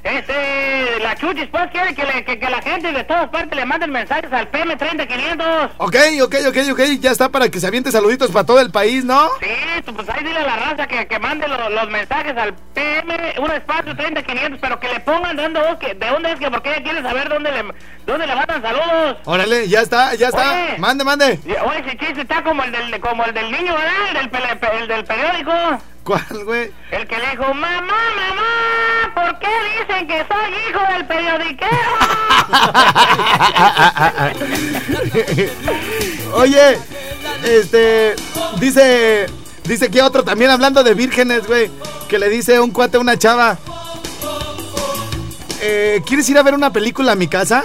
Este, 0.09 1.01
la 1.01 1.15
Chuchis, 1.17 1.47
pues, 1.51 1.71
quiere 1.71 1.95
que, 1.95 2.05
le- 2.05 2.25
que, 2.25 2.39
que 2.39 2.49
la 2.51 2.63
gente 2.63 2.93
de 2.93 3.05
todas 3.05 3.29
partes 3.29 3.55
le 3.57 3.65
manden 3.65 3.91
mensajes 3.91 4.33
al 4.33 4.51
PM30500. 4.51 5.71
ok, 5.79 5.97
ok, 6.23 6.35
ok, 6.49 6.57
ok, 6.73 6.81
ya 7.01 7.11
está 7.11 7.29
para 7.29 7.49
que 7.49 7.61
se 7.61 7.67
aviente 7.67 7.93
saluditos 7.93 8.31
para 8.31 8.47
todo 8.47 8.61
el 8.61 8.71
país, 8.71 9.05
¿no? 9.05 9.29
Sí, 9.41 9.93
pues 9.95 10.09
ahí 10.09 10.25
dile 10.25 10.39
a 10.39 10.47
la 10.47 10.57
raza 10.57 10.87
que, 10.87 11.07
que 11.07 11.19
mande 11.19 11.47
lo- 11.49 11.69
los 11.71 11.89
mensajes 11.91 12.37
al 12.37 12.55
PM, 12.75 13.35
un 13.39 13.51
espacio 13.51 13.95
30500, 13.97 14.59
pero 14.61 14.81
que 14.81 14.89
le 14.89 15.01
pongan 15.01 15.39
es 15.39 15.77
que, 15.79 15.95
de 15.95 16.07
dónde 16.07 16.33
es 16.33 16.39
que, 16.39 16.51
porque 16.51 16.71
ella 16.71 16.83
quiere 16.83 17.03
saber 17.03 17.29
dónde 17.29 17.51
le, 17.53 17.65
dónde 18.07 18.27
le 18.27 18.35
mandan 18.35 18.63
saludos. 18.63 19.17
Órale, 19.25 19.69
ya 19.69 19.81
está, 19.83 20.15
ya 20.15 20.29
está. 20.29 20.51
Oye. 20.53 20.79
Mande, 20.79 21.05
mande. 21.05 21.39
Oye, 21.65 21.81
ese 21.87 21.97
chiste 21.99 22.23
está 22.23 22.43
como 22.43 22.63
el 22.65 22.73
del, 22.73 23.01
como 23.01 23.25
el 23.25 23.35
del 23.35 23.51
niño, 23.51 23.75
¿verdad? 23.75 23.93
El 24.11 24.15
del, 24.15 24.31
pele- 24.31 24.79
el 24.81 24.89
del 24.89 25.05
periódico. 25.05 25.53
¿Cuál, 26.09 26.45
güey? 26.47 26.73
El 26.91 27.07
que 27.07 27.19
le 27.19 27.31
dijo, 27.33 27.53
mamá, 27.53 27.83
mamá, 27.83 29.15
¿por 29.15 29.39
qué 29.41 29.49
dicen 29.79 30.09
que 30.09 30.25
soy 30.27 30.55
hijo 30.71 30.81
del 30.91 31.05
periodiquero? 31.05 31.71
Oye, 36.33 36.79
este, 37.45 38.17
dice, 38.59 39.27
dice 39.65 39.91
que 39.91 40.01
otro 40.01 40.25
también 40.25 40.51
hablando 40.51 40.83
de 40.83 40.95
vírgenes, 40.95 41.47
güey, 41.47 41.71
que 42.09 42.19
le 42.19 42.31
dice 42.31 42.59
un 42.59 42.71
cuate 42.71 42.97
a 42.97 43.01
una 43.01 43.19
chava, 43.19 43.59
eh, 45.61 46.03
¿quieres 46.07 46.27
ir 46.31 46.39
a 46.39 46.43
ver 46.43 46.55
una 46.55 46.73
película 46.73 47.13
a 47.13 47.17
mi 47.17 47.29
casa? 47.29 47.65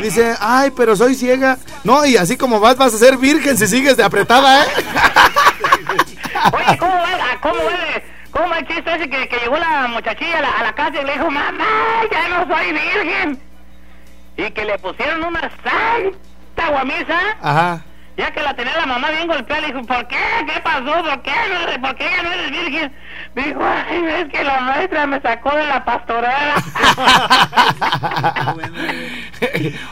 Dice, 0.00 0.34
ay, 0.40 0.72
pero 0.74 0.96
soy 0.96 1.14
ciega. 1.14 1.58
No, 1.84 2.06
y 2.06 2.16
así 2.16 2.38
como 2.38 2.58
vas, 2.58 2.78
vas 2.78 2.94
a 2.94 2.98
ser 2.98 3.18
virgen 3.18 3.58
si 3.58 3.66
sigues 3.66 3.98
de 3.98 4.02
apretada, 4.02 4.64
¿eh? 4.64 4.68
Oye, 6.52 6.78
¿cómo 6.78 6.92
va, 6.92 7.04
ah, 7.04 7.21
cómo 7.42 7.60
el- 7.60 8.02
cómo 8.30 8.54
el 8.54 8.66
chiste 8.66 8.94
ese 8.94 9.10
que, 9.10 9.28
que 9.28 9.36
llegó 9.36 9.58
la 9.58 9.88
muchachilla 9.88 10.38
a 10.38 10.42
la, 10.42 10.50
a 10.52 10.62
la 10.62 10.72
casa 10.74 11.02
y 11.02 11.04
le 11.04 11.12
dijo, 11.12 11.30
mamá, 11.30 11.66
ya 12.10 12.28
no 12.28 12.46
soy 12.56 12.72
virgen? 12.72 13.38
Y 14.38 14.50
que 14.52 14.64
le 14.64 14.78
pusieron 14.78 15.22
una 15.24 15.40
santa 15.62 16.68
guamisa, 16.70 17.18
Ajá. 17.42 17.84
ya 18.16 18.30
que 18.30 18.42
la 18.42 18.54
tenía 18.56 18.74
la 18.78 18.86
mamá 18.86 19.10
bien 19.10 19.26
golpeada, 19.26 19.60
le 19.60 19.66
dijo, 19.74 19.82
¿por 19.82 20.08
qué? 20.08 20.16
¿Qué 20.46 20.60
pasó? 20.60 21.02
¿Por 21.04 21.20
qué, 21.22 21.32
no, 21.76 21.82
¿Por 21.82 21.94
qué 21.96 22.10
ya 22.16 22.22
no 22.22 22.32
eres 22.32 22.50
virgen? 22.50 22.92
Me 23.34 23.42
dijo, 23.42 23.60
ay, 23.62 24.04
es 24.22 24.28
que 24.32 24.42
la 24.44 24.60
maestra 24.60 25.06
me 25.06 25.20
sacó 25.20 25.54
de 25.54 25.66
la 25.66 25.84
pastorela. 25.84 26.54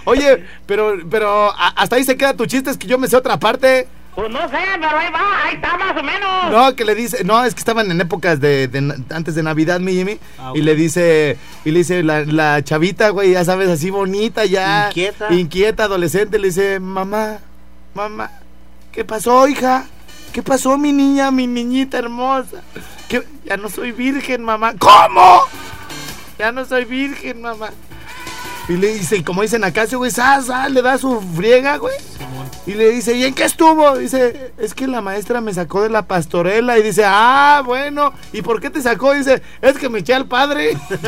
Oye, 0.05 0.45
pero, 0.67 0.95
pero 1.11 1.53
hasta 1.77 1.97
ahí 1.97 2.05
se 2.05 2.17
queda 2.17 2.35
tu 2.35 2.47
chiste, 2.47 2.71
es 2.71 2.79
que 2.79 2.87
yo 2.87 2.99
me 2.99 3.09
sé 3.09 3.17
otra 3.17 3.39
parte. 3.39 3.89
Pues 4.15 4.31
no 4.31 4.41
sé, 4.49 4.57
pero 4.81 4.97
ahí 4.99 5.09
va, 5.13 5.45
ahí 5.45 5.55
está 5.55 5.77
más 5.79 5.97
o 5.97 6.03
menos. 6.03 6.51
No, 6.51 6.75
que 6.77 6.85
le 6.85 6.95
dice, 6.95 7.25
no, 7.25 7.43
es 7.45 7.55
que 7.55 7.61
estaban 7.61 7.91
en 7.91 8.01
épocas 8.01 8.41
de, 8.41 8.69
antes 9.11 9.35
de 9.35 9.43
Navidad, 9.43 9.81
mi 9.81 9.93
Jimmy, 9.93 10.19
Ah, 10.39 10.53
y 10.55 10.63
le 10.63 10.75
dice, 10.75 11.39
y 11.65 11.71
le 11.71 11.79
dice 11.79 12.03
la, 12.03 12.25
la 12.25 12.63
chavita, 12.65 13.11
güey, 13.11 13.33
ya 13.33 13.45
sabes, 13.45 13.69
así 13.69 13.91
bonita, 13.91 14.45
ya, 14.45 14.89
Inquieta. 14.89 15.33
inquieta, 15.33 15.85
adolescente, 15.85 16.39
le 16.39 16.49
dice, 16.49 16.81
mamá, 16.81 17.39
mamá, 17.95 18.31
¿qué 18.93 19.05
pasó, 19.05 19.47
hija? 19.49 19.87
¿Qué 20.33 20.43
pasó, 20.43 20.77
mi 20.79 20.93
niña, 20.93 21.31
mi 21.31 21.47
niñita 21.47 21.99
hermosa? 21.99 22.63
¿Qué? 23.09 23.27
Ya 23.45 23.57
no 23.57 23.69
soy 23.69 23.91
virgen, 23.93 24.45
mamá. 24.45 24.75
¿Cómo? 24.79 25.43
Ya 26.39 26.53
no 26.53 26.65
soy 26.65 26.85
virgen, 26.85 27.43
mamá. 27.43 27.71
Y 28.69 28.75
le 28.75 28.95
dice, 28.95 29.17
y 29.17 29.23
como 29.25 29.43
dicen 29.43 29.65
acá, 29.65 29.87
güey, 29.87 30.13
le 30.71 30.83
da 30.83 30.97
su 30.99 31.21
friega, 31.37 31.79
güey. 31.79 31.95
Y 32.67 32.75
le 32.75 32.91
dice, 32.91 33.15
¿y 33.17 33.25
en 33.25 33.35
qué 33.35 33.45
estuvo? 33.45 33.97
Dice, 33.97 34.53
es 34.59 34.75
que 34.75 34.87
la 34.87 35.01
maestra 35.01 35.41
me 35.41 35.53
sacó 35.55 35.83
de 35.83 35.89
la 35.91 36.03
pastorela. 36.03 36.79
Y 36.79 36.83
dice, 36.83 37.03
ah, 37.07 37.63
bueno, 37.65 38.13
¿y 38.33 38.43
por 38.43 38.61
qué 38.61 38.71
te 38.71 38.83
sacó? 38.83 39.13
Dice, 39.15 39.43
es 39.63 39.79
que 39.79 39.89
me 39.89 40.01
eché 40.01 40.15
al 40.15 40.27
padre. 40.27 40.77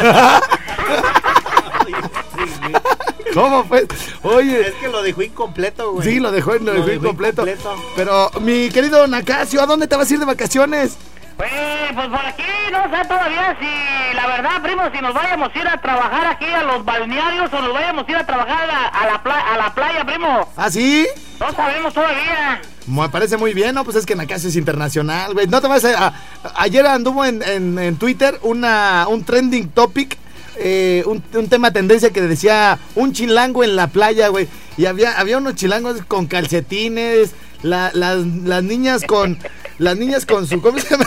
¿Cómo 3.34 3.64
pues? 3.64 3.86
Oye, 4.22 4.60
Es 4.68 4.74
que 4.74 4.88
lo 4.88 5.02
dejó 5.02 5.22
incompleto, 5.22 5.92
güey. 5.92 6.06
sí, 6.06 6.20
lo 6.20 6.30
dejó, 6.30 6.52
lo 6.54 6.58
Lo 6.60 6.72
dejó 6.72 6.86
dejó 6.86 7.02
incompleto. 7.04 7.42
incompleto. 7.48 7.74
Pero, 7.96 8.30
mi 8.40 8.68
querido 8.70 9.06
Nacasio, 9.06 9.62
¿a 9.62 9.66
dónde 9.66 9.86
te 9.86 9.96
vas 9.96 10.10
a 10.10 10.14
ir 10.14 10.20
de 10.20 10.26
vacaciones? 10.26 10.96
Pues, 11.42 11.92
pues 11.96 12.06
por 12.08 12.24
aquí 12.24 12.44
no 12.70 12.84
sé 12.84 13.04
todavía 13.08 13.56
si, 13.58 14.14
la 14.14 14.26
verdad, 14.28 14.62
primo, 14.62 14.82
si 14.94 15.00
nos 15.02 15.12
vayamos 15.12 15.50
a 15.52 15.58
ir 15.58 15.66
a 15.66 15.80
trabajar 15.80 16.26
aquí 16.28 16.44
a 16.44 16.62
los 16.62 16.84
balnearios 16.84 17.52
o 17.52 17.60
nos 17.62 17.72
vayamos 17.74 18.06
a 18.06 18.10
ir 18.12 18.16
a 18.16 18.24
trabajar 18.26 18.62
a 18.62 18.66
la, 18.68 18.86
a 18.86 19.06
la, 19.10 19.22
pla- 19.24 19.52
a 19.52 19.56
la 19.58 19.74
playa, 19.74 20.04
primo. 20.04 20.48
¿Ah, 20.56 20.70
sí? 20.70 21.04
No 21.40 21.50
sabemos 21.52 21.92
todavía. 21.92 22.60
Me 22.86 23.08
parece 23.08 23.36
muy 23.36 23.54
bien, 23.54 23.74
¿no? 23.74 23.82
Pues 23.82 23.96
es 23.96 24.06
que 24.06 24.14
Nacasio 24.14 24.50
es 24.50 24.54
internacional, 24.56 25.34
güey. 25.34 25.48
No 25.48 25.60
te 25.60 25.66
vas 25.66 25.84
a... 25.84 26.06
a- 26.08 26.14
ayer 26.58 26.86
anduvo 26.86 27.24
en, 27.24 27.42
en- 27.42 27.76
en 27.76 27.96
Twitter 27.96 28.38
una, 28.42 29.06
un 29.08 29.24
trending 29.24 29.68
topic, 29.70 30.16
eh, 30.58 31.02
un, 31.06 31.24
un 31.34 31.48
tema 31.48 31.72
tendencia 31.72 32.10
que 32.10 32.20
decía 32.20 32.78
un 32.94 33.12
chilango 33.12 33.64
en 33.64 33.74
la 33.74 33.88
playa, 33.88 34.28
güey. 34.28 34.46
Y 34.76 34.86
había, 34.86 35.18
había 35.18 35.38
unos 35.38 35.56
chilangos 35.56 36.02
con 36.06 36.26
calcetines, 36.26 37.32
la- 37.62 37.90
las, 37.94 38.18
las 38.24 38.62
niñas 38.62 39.02
con... 39.04 39.38
Las 39.78 39.96
niñas 39.96 40.26
con 40.26 40.46
su... 40.46 40.60
¿Cómo 40.60 40.78
se 40.78 40.90
llama? 40.90 41.06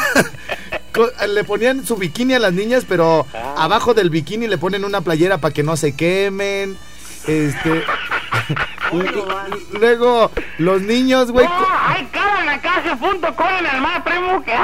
Con- 0.93 1.09
le 1.33 1.43
ponían 1.43 1.85
su 1.85 1.95
bikini 1.97 2.33
a 2.33 2.39
las 2.39 2.53
niñas, 2.53 2.85
pero 2.87 3.25
abajo 3.57 3.93
del 3.93 4.09
bikini 4.09 4.47
le 4.47 4.57
ponen 4.57 4.85
una 4.85 5.01
playera 5.01 5.39
para 5.39 5.53
que 5.53 5.63
no 5.63 5.75
se 5.77 5.93
quemen. 5.93 6.77
Este... 7.27 7.83
Luego, 9.71 10.31
los 10.57 10.81
niños, 10.81 11.31
güey... 11.31 11.45
No, 11.45 11.53
hay 11.87 12.07
nacasio.com 12.45 13.47
en 13.59 13.65
el 13.65 13.81
mar, 13.81 14.03
primo, 14.03 14.43
que 14.43 14.53
ay, 14.53 14.59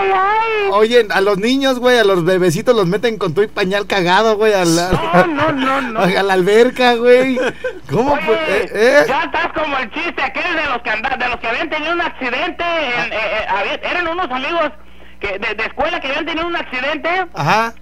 ay, 0.00 0.10
ay. 0.14 0.68
Oye, 0.72 1.06
a 1.10 1.20
los 1.20 1.38
niños, 1.38 1.78
güey, 1.78 1.98
a 1.98 2.04
los 2.04 2.24
bebecitos 2.24 2.74
los 2.74 2.86
meten 2.86 3.18
con 3.18 3.34
tu 3.34 3.42
y 3.42 3.48
pañal 3.48 3.86
cagado, 3.86 4.36
güey, 4.36 4.52
a 4.52 4.64
la, 4.64 4.90
No, 4.90 5.26
no, 5.26 5.52
no, 5.52 5.80
no. 5.80 6.00
a 6.18 6.22
la 6.22 6.32
alberca, 6.32 6.94
güey. 6.94 7.38
¿Cómo? 7.90 8.12
Oye, 8.14 8.22
pues, 8.26 8.38
eh, 8.48 8.70
eh? 8.72 9.04
ya 9.08 9.22
estás 9.24 9.52
como 9.52 9.76
el 9.78 9.90
chiste 9.90 10.22
aquel 10.22 10.56
de 10.56 10.64
los 10.66 10.82
que 10.82 10.90
de 10.90 11.28
los 11.28 11.36
que 11.40 11.46
habían 11.48 11.70
tenido 11.70 11.92
un 11.92 12.00
accidente, 12.00 12.64
en- 12.64 13.12
eh, 13.12 13.46
eh, 13.72 13.80
eran 13.90 14.08
unos 14.08 14.30
amigos 14.30 14.70
que 15.20 15.38
de, 15.38 15.54
de 15.54 15.64
escuela 15.64 16.00
que 16.00 16.08
habían 16.08 16.26
tenido 16.26 16.46
un 16.46 16.56
accidente. 16.56 17.26
Ajá. 17.34 17.74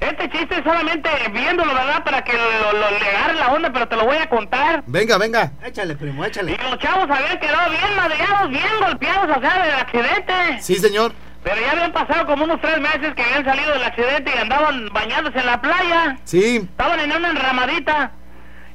Este 0.00 0.30
chiste 0.30 0.62
solamente 0.62 1.08
viéndolo, 1.32 1.74
¿verdad? 1.74 2.04
Para 2.04 2.22
que 2.22 2.32
lo, 2.32 2.72
lo, 2.72 2.90
le 2.98 3.08
agarre 3.08 3.34
la 3.34 3.48
onda, 3.48 3.70
pero 3.72 3.88
te 3.88 3.96
lo 3.96 4.04
voy 4.04 4.16
a 4.16 4.28
contar. 4.28 4.82
Venga, 4.86 5.18
venga. 5.18 5.50
Échale, 5.64 5.96
primo, 5.96 6.24
Y 6.24 6.28
échale. 6.28 6.56
los 6.56 6.78
chavos 6.78 7.08
habían 7.10 7.38
quedado 7.40 7.70
bien 7.70 7.96
madreados, 7.96 8.48
bien 8.50 8.68
golpeados, 8.80 9.36
o 9.36 9.40
sea, 9.40 9.62
del 9.64 9.74
accidente. 9.74 10.32
Sí, 10.60 10.76
señor. 10.76 11.12
Pero 11.42 11.60
ya 11.60 11.72
habían 11.72 11.92
pasado 11.92 12.26
como 12.26 12.44
unos 12.44 12.60
tres 12.60 12.78
meses 12.80 13.12
que 13.14 13.22
habían 13.22 13.44
salido 13.44 13.72
del 13.72 13.84
accidente 13.84 14.32
y 14.34 14.38
andaban 14.38 14.88
bañándose 14.92 15.38
en 15.38 15.46
la 15.46 15.60
playa. 15.60 16.18
Sí. 16.24 16.56
Estaban 16.58 17.00
en 17.00 17.12
una 17.12 17.30
enramadita 17.30 18.12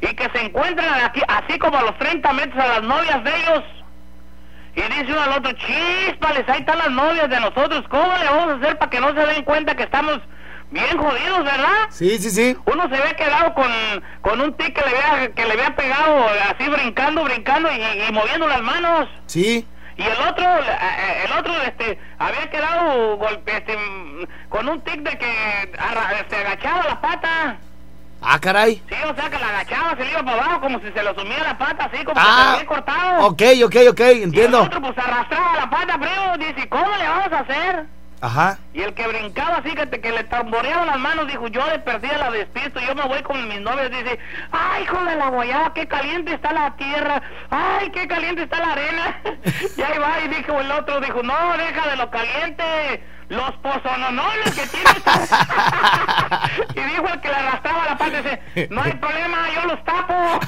y 0.01 0.07
que 0.15 0.29
se 0.33 0.45
encuentran 0.45 1.05
aquí, 1.05 1.21
así 1.27 1.57
como 1.57 1.77
a 1.77 1.83
los 1.83 1.97
30 1.99 2.33
metros 2.33 2.61
a 2.63 2.67
las 2.67 2.83
novias 2.83 3.23
de 3.23 3.29
ellos. 3.29 3.63
Y 4.75 4.81
dice 4.81 5.05
uno 5.09 5.21
al 5.21 5.33
otro, 5.33 5.51
chispales, 5.53 6.49
ahí 6.49 6.59
están 6.61 6.79
las 6.79 6.89
novias 6.91 7.29
de 7.29 7.39
nosotros. 7.39 7.83
¿Cómo 7.89 8.11
le 8.17 8.25
vamos 8.25 8.49
a 8.49 8.55
hacer 8.57 8.77
para 8.77 8.89
que 8.89 8.99
no 8.99 9.09
se 9.13 9.25
den 9.27 9.43
cuenta 9.43 9.75
que 9.75 9.83
estamos 9.83 10.19
bien 10.73 10.97
jodidos, 10.97 11.43
verdad? 11.45 11.87
Sí, 11.89 12.17
sí, 12.19 12.29
sí. 12.31 12.57
Uno 12.65 12.89
se 12.89 12.95
había 12.97 13.15
quedado 13.15 13.53
con, 13.53 13.71
con 14.21 14.41
un 14.41 14.53
tic 14.57 14.73
que 14.73 14.89
le 14.89 14.97
había, 15.01 15.31
que 15.33 15.45
le 15.45 15.51
había 15.53 15.75
pegado 15.75 16.25
así 16.51 16.67
brincando, 16.69 17.23
brincando 17.23 17.69
y, 17.71 17.75
y 18.07 18.11
moviendo 18.11 18.47
las 18.47 18.61
manos. 18.61 19.07
Sí. 19.27 19.65
Y 19.95 20.01
el 20.01 20.17
otro, 20.27 20.43
eh, 20.43 20.77
eh, 20.81 21.23
el 21.25 21.31
otro, 21.33 21.53
este, 21.61 21.99
había 22.17 22.49
quedado 22.49 23.15
golpe, 23.17 23.55
este, 23.57 23.77
con 24.49 24.67
un 24.67 24.81
tic 24.81 25.01
de 25.01 25.17
que 25.17 25.71
arra- 25.77 26.19
este, 26.19 26.35
agachaba 26.37 26.83
la 26.83 26.99
pata. 26.99 27.57
Ah, 28.25 28.39
caray. 28.39 28.81
Sí, 28.89 28.95
o 29.07 29.13
sea 29.13 29.29
que 29.29 29.37
la 29.37 29.49
agachaba, 29.49 29.95
se 29.97 30.05
le 30.05 30.11
iba 30.11 30.23
para 30.23 30.41
abajo 30.43 30.61
como 30.61 30.79
si 30.79 30.91
se 30.93 31.03
le 31.03 31.13
sumía 31.13 31.43
la 31.43 31.57
pata, 31.57 31.85
así 31.93 32.03
como 32.05 32.15
que 32.15 32.21
se 32.21 32.27
Ah. 32.27 32.53
había 32.53 32.65
cortado. 32.65 33.25
Ok, 33.27 33.41
ok, 33.65 33.75
ok, 33.91 33.99
Y 33.99 34.03
el 34.03 34.23
entiendo. 34.23 34.63
otro 34.63 34.81
pues 34.81 34.97
arrastraba 34.97 35.57
la 35.57 35.69
pata, 35.69 35.97
primo, 35.99 36.37
dice, 36.39 36.69
¿cómo 36.69 36.87
le 36.97 37.07
vamos 37.07 37.31
a 37.33 37.39
hacer? 37.39 37.85
Ajá. 38.23 38.57
Y 38.73 38.81
el 38.81 38.93
que 38.93 39.05
brincaba 39.05 39.57
así, 39.57 39.71
que, 39.75 39.85
te- 39.85 39.99
que 39.99 40.13
le 40.13 40.23
tamboreaban 40.23 40.87
las 40.87 40.97
manos, 40.97 41.27
dijo, 41.27 41.47
yo 41.49 41.65
de 41.67 41.79
perdida 41.79 42.17
la 42.17 42.31
despisto, 42.31 42.79
yo 42.79 42.95
me 42.95 43.03
voy 43.03 43.21
con 43.21 43.45
mis 43.49 43.59
novios, 43.59 43.91
dice, 43.91 44.17
ay, 44.53 44.83
hijo 44.83 45.03
de 45.03 45.17
la 45.17 45.27
guayaba, 45.27 45.73
qué 45.73 45.85
caliente 45.89 46.33
está 46.33 46.53
la 46.53 46.73
tierra, 46.77 47.21
ay, 47.49 47.89
qué 47.91 48.07
caliente 48.07 48.43
está 48.43 48.59
la 48.61 48.71
arena. 48.71 49.19
y 49.77 49.81
ahí 49.81 49.97
va, 49.97 50.21
y 50.21 50.29
dijo 50.29 50.57
el 50.61 50.71
otro, 50.71 51.01
dijo, 51.01 51.21
no, 51.21 51.57
deja 51.57 51.89
de 51.89 51.97
lo 51.97 52.09
caliente, 52.09 53.03
los 53.27 53.51
pozononones 53.57 54.55
que 54.55 54.67
tienes. 54.67 55.03
y 56.75 56.79
dijo 56.81 57.07
el 57.09 57.19
que 57.19 57.27
le 57.27 57.35
arrastraba 57.35 57.85
la 57.89 57.97
parte, 57.97 58.21
dice, 58.21 58.67
no 58.69 58.83
hay 58.83 58.93
problema, 58.93 59.37
yo 59.53 59.65
los 59.65 59.83
tapo. 59.83 60.39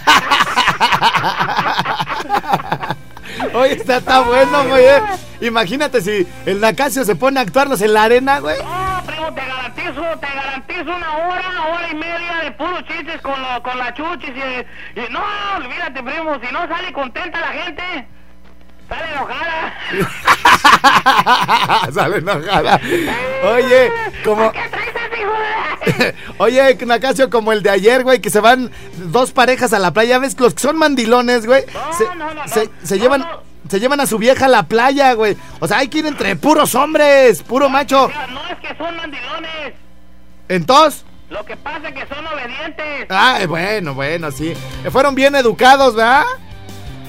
Oye, 3.54 3.74
está, 3.74 3.98
está 3.98 4.22
bueno, 4.22 4.64
güey. 4.68 4.86
eh. 4.86 5.02
Imagínate 5.42 6.02
si 6.02 6.28
el 6.46 6.60
Nacasio 6.62 7.04
se 7.04 7.16
pone 7.16 7.40
a 7.40 7.44
actuarlos 7.44 7.82
en 7.82 7.94
la 7.94 8.04
arena, 8.04 8.40
güey. 8.40 8.58
No, 8.58 9.04
primo, 9.06 9.34
te 9.34 9.42
garantizo, 9.46 10.02
te 10.20 10.28
garantizo 10.28 10.96
una 10.96 11.18
hora, 11.18 11.50
una 11.50 11.66
hora 11.68 11.90
y 11.92 11.96
media 11.96 12.38
de 12.44 12.52
puros 12.52 12.84
chistes 12.86 13.22
con, 13.22 13.34
lo- 13.42 13.62
con 13.64 13.78
la 13.78 13.94
chuchis 13.94 14.30
y, 14.30 15.00
y 15.00 15.04
no, 15.12 15.22
olvídate, 15.58 16.02
primo, 16.04 16.40
si 16.42 16.54
no 16.54 16.68
sale 16.68 16.94
contenta 16.94 17.40
la 17.42 17.48
gente, 17.52 18.08
sale 18.90 19.12
enojada. 19.12 19.74
Sale 21.94 22.18
enojada. 22.18 22.80
Oye, 23.54 23.92
como. 24.24 24.52
Oye, 26.40 26.78
Nacasio, 26.86 27.30
como 27.30 27.52
el 27.52 27.62
de 27.64 27.70
ayer, 27.70 28.04
güey, 28.04 28.20
que 28.20 28.30
se 28.30 28.40
van 28.40 28.72
dos 28.98 29.32
parejas 29.32 29.74
a 29.74 29.80
la 29.80 29.92
playa. 29.94 30.20
¿Ves? 30.20 30.40
Los 30.40 30.54
que 30.56 30.62
son 30.62 30.78
mandilones, 30.78 31.46
güey. 31.46 31.64
No, 31.74 31.94
se, 31.94 32.16
no, 32.16 32.34
no, 32.34 32.48
se- 32.48 32.70
se 32.84 33.00
llevan. 33.00 33.26
Se 33.70 33.80
llevan 33.80 34.00
a 34.00 34.06
su 34.06 34.20
vieja 34.20 34.46
a 34.46 34.48
la 34.50 34.64
playa, 34.64 35.14
güey. 35.14 35.36
O 35.60 35.68
sea, 35.68 35.80
hay 35.80 35.88
que 35.88 35.98
ir 36.00 36.06
entre 36.06 36.36
puros 36.36 36.76
hombres, 36.76 37.42
puro 37.42 37.68
macho. 37.68 38.12
No 38.30 38.42
es 38.48 38.60
que 38.60 38.76
son 38.78 38.96
mandilones, 38.96 39.74
Entonces. 40.48 41.04
lo 41.32 41.44
que 41.46 41.58
pasa 41.58 41.88
es 41.90 41.96
que 41.96 42.06
son 42.14 42.28
obedientes. 42.28 43.08
Ah, 43.10 43.40
bueno, 43.48 43.96
bueno, 43.96 44.30
sí. 44.32 44.54
Fueron 44.92 45.16
bien 45.16 45.34
educados, 45.36 45.96
¿verdad? 45.96 46.26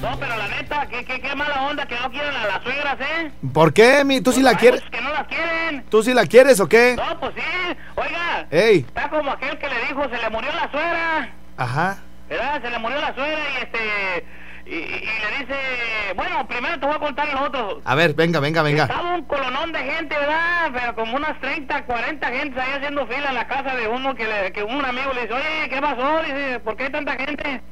No, 0.00 0.18
pero 0.18 0.36
la 0.36 0.48
neta, 0.48 0.86
qué, 0.86 1.04
qué, 1.04 1.20
qué 1.20 1.34
mala 1.34 1.62
onda 1.62 1.86
que 1.86 1.98
no 1.98 2.10
quieren 2.10 2.34
a 2.34 2.46
las 2.46 2.62
suegras, 2.62 2.96
¿eh? 3.00 3.30
¿Por 3.52 3.72
qué, 3.72 4.04
mi? 4.04 4.20
¿Tú 4.20 4.32
sí 4.32 4.42
la 4.42 4.50
Hay 4.50 4.56
quieres? 4.56 4.82
que 4.90 5.00
no 5.00 5.10
las 5.10 5.26
quieren. 5.26 5.84
¿Tú 5.90 6.02
sí 6.02 6.14
la 6.14 6.26
quieres 6.26 6.60
o 6.60 6.68
qué? 6.68 6.96
No, 6.96 7.18
pues 7.20 7.32
sí, 7.34 7.76
oiga, 7.96 8.46
Ey. 8.50 8.78
está 8.80 9.08
como 9.08 9.30
aquel 9.30 9.58
que 9.58 9.68
le 9.68 9.80
dijo, 9.88 10.02
se 10.04 10.18
le 10.18 10.30
murió 10.30 10.52
la 10.52 10.70
suegra. 10.70 11.30
Ajá. 11.56 11.98
¿verdad? 12.28 12.60
Se 12.62 12.70
le 12.70 12.78
murió 12.78 13.00
la 13.00 13.14
suegra 13.14 13.38
y 13.38 13.62
este 13.62 14.26
y, 14.66 14.74
le 14.74 15.38
dice, 15.38 15.56
bueno, 16.16 16.46
primero 16.48 16.78
te 16.80 16.86
voy 16.86 16.96
a 16.96 16.98
contar 16.98 17.28
lo 17.32 17.42
otro. 17.42 17.80
A 17.84 17.94
ver, 17.94 18.14
venga, 18.14 18.40
venga, 18.40 18.62
venga. 18.62 18.82
Estaba 18.84 19.14
un 19.14 19.22
colonón 19.24 19.70
de 19.70 19.78
gente, 19.78 20.16
¿verdad? 20.18 20.70
Pero 20.72 20.94
como 20.96 21.16
unas 21.16 21.38
30, 21.40 21.84
40 21.84 22.28
gente 22.32 22.60
ahí 22.60 22.72
haciendo 22.76 23.06
fila 23.06 23.28
en 23.28 23.34
la 23.36 23.46
casa 23.46 23.76
de 23.76 23.86
uno 23.86 24.14
que, 24.16 24.26
le, 24.26 24.52
que 24.52 24.64
un 24.64 24.84
amigo 24.84 25.12
le 25.14 25.22
dice, 25.22 25.34
oye, 25.34 25.68
¿qué 25.70 25.80
pasó? 25.80 26.20
Dice, 26.22 26.60
¿por 26.60 26.76
qué 26.76 26.84
hay 26.84 26.90
tanta 26.90 27.12
gente? 27.16 27.62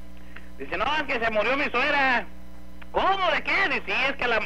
Dice, 0.58 0.76
no, 0.76 0.84
es 0.96 1.02
que 1.04 1.24
se 1.24 1.30
murió 1.30 1.56
mi 1.56 1.64
suegra. 1.64 2.26
¿Cómo? 2.92 3.30
¿De 3.32 3.42
qué? 3.42 3.68
Dice, 3.68 3.82
sí, 3.86 3.92
es 4.08 4.16
que 4.16 4.26
la, 4.26 4.40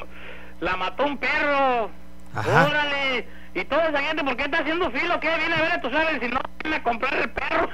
la 0.60 0.76
mató 0.76 1.04
un 1.04 1.18
perro. 1.18 1.90
Ajá. 2.34 2.66
Órale. 2.66 3.28
Y 3.54 3.64
toda 3.64 3.88
esa 3.88 4.00
gente, 4.00 4.22
¿por 4.22 4.36
qué 4.36 4.44
está 4.44 4.58
haciendo 4.58 4.90
fila 4.90 5.16
o 5.16 5.20
qué? 5.20 5.36
Viene 5.36 5.54
a 5.54 5.62
ver 5.62 5.72
a 5.72 5.80
tu 5.80 5.90
suegra 5.90 6.12
y 6.12 6.14
dice, 6.14 6.28
no, 6.28 6.40
viene 6.62 6.76
a 6.76 6.82
comprar 6.82 7.14
el 7.14 7.30
perro. 7.30 7.68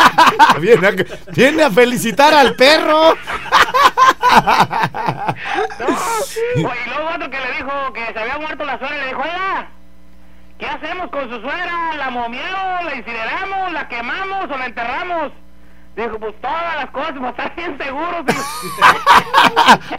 viene, 0.60 0.86
a, 0.86 0.92
viene 1.32 1.62
a 1.64 1.70
felicitar 1.70 2.34
al 2.34 2.54
perro. 2.54 3.16
No. 5.78 5.86
Y 6.56 6.62
luego 6.62 7.10
otro 7.14 7.30
que 7.30 7.40
le 7.40 7.52
dijo 7.56 7.92
que 7.92 8.12
se 8.12 8.18
había 8.18 8.38
muerto 8.38 8.64
la 8.64 8.78
suegra 8.78 8.96
le 8.98 9.06
dijo, 9.06 9.22
oiga, 9.22 9.68
¿qué 10.58 10.66
hacemos 10.66 11.10
con 11.10 11.28
su 11.30 11.40
suegra? 11.40 11.94
¿La 11.96 12.10
momiamos, 12.10 12.84
la 12.84 12.94
incineramos, 12.94 13.72
la 13.72 13.88
quemamos 13.88 14.50
o 14.50 14.56
la 14.58 14.66
enterramos? 14.66 15.32
Dijo, 15.98 16.16
pues 16.20 16.32
todas 16.40 16.76
las 16.76 16.90
cosas, 16.90 17.12
pues 17.18 17.30
están 17.30 17.52
bien 17.56 17.76
seguros. 17.76 18.24
Dijo, 18.24 18.42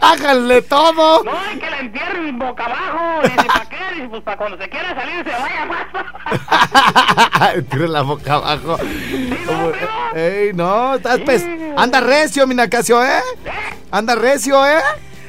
Háganle 0.00 0.62
todo. 0.62 1.22
no, 1.24 1.30
hay 1.38 1.58
que 1.58 1.70
la 1.70 1.78
entierren 1.80 2.38
boca 2.38 2.64
abajo. 2.64 3.20
Dice, 3.24 3.44
¿para 3.46 3.68
qué? 3.68 3.76
Dice, 3.96 4.08
pues 4.08 4.22
para 4.22 4.36
cuando 4.38 4.56
se 4.56 4.70
quiera 4.70 4.94
salir 4.94 5.22
se 5.22 5.30
vaya 5.30 5.66
más. 5.66 7.64
Tira 7.68 7.86
la 7.88 8.00
boca 8.00 8.32
abajo. 8.34 8.78
no. 8.78 10.18
Ey, 10.18 10.52
no, 10.54 10.94
estás 10.94 11.18
pues. 11.26 11.46
Anda 11.76 12.00
recio, 12.00 12.46
mi 12.46 12.54
Nacasio, 12.54 13.04
¿eh? 13.04 13.18
¿Eh? 13.44 13.50
Anda 13.90 14.14
recio, 14.14 14.66
¿eh? 14.66 14.80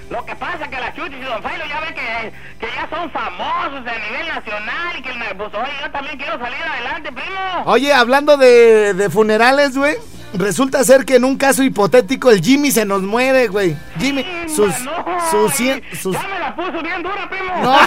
Lo 0.09 0.25
que 0.25 0.35
pasa 0.37 0.69
que 0.69 0.79
la 0.79 0.93
Chuchis 0.93 1.17
y 1.17 1.21
Don 1.23 1.43
Failo 1.43 1.65
ya 1.65 1.81
ve 1.81 1.93
que, 1.93 2.33
que 2.65 2.73
ya 2.73 2.87
son 2.89 3.11
famosos 3.11 3.79
a 3.85 4.09
nivel 4.09 4.27
nacional 4.27 4.97
y 4.97 5.01
que, 5.01 5.11
pues 5.35 5.53
oye, 5.53 5.71
yo 5.81 5.91
también 5.91 6.17
quiero 6.17 6.39
salir 6.39 6.61
adelante, 6.63 7.11
primo. 7.11 7.63
Oye, 7.65 7.93
hablando 7.93 8.37
de, 8.37 8.93
de 8.93 9.09
funerales, 9.09 9.77
güey. 9.77 9.97
Resulta 10.33 10.83
ser 10.85 11.03
que 11.05 11.15
en 11.17 11.25
un 11.25 11.35
caso 11.37 11.61
hipotético 11.61 12.31
el 12.31 12.41
Jimmy 12.41 12.71
se 12.71 12.85
nos 12.85 13.01
muere, 13.01 13.47
güey. 13.49 13.75
Jimmy, 13.99 14.25
sus, 14.47 14.79
No, 14.81 14.93
sus, 15.29 15.51
cien- 15.59 15.83
sus, 16.01 16.13
Ya 16.13 16.23
me 16.27 16.39
la 16.39 16.55
puso 16.55 16.81
bien 16.81 17.03
dura, 17.03 17.29
primo. 17.29 17.53
no, 17.61 17.77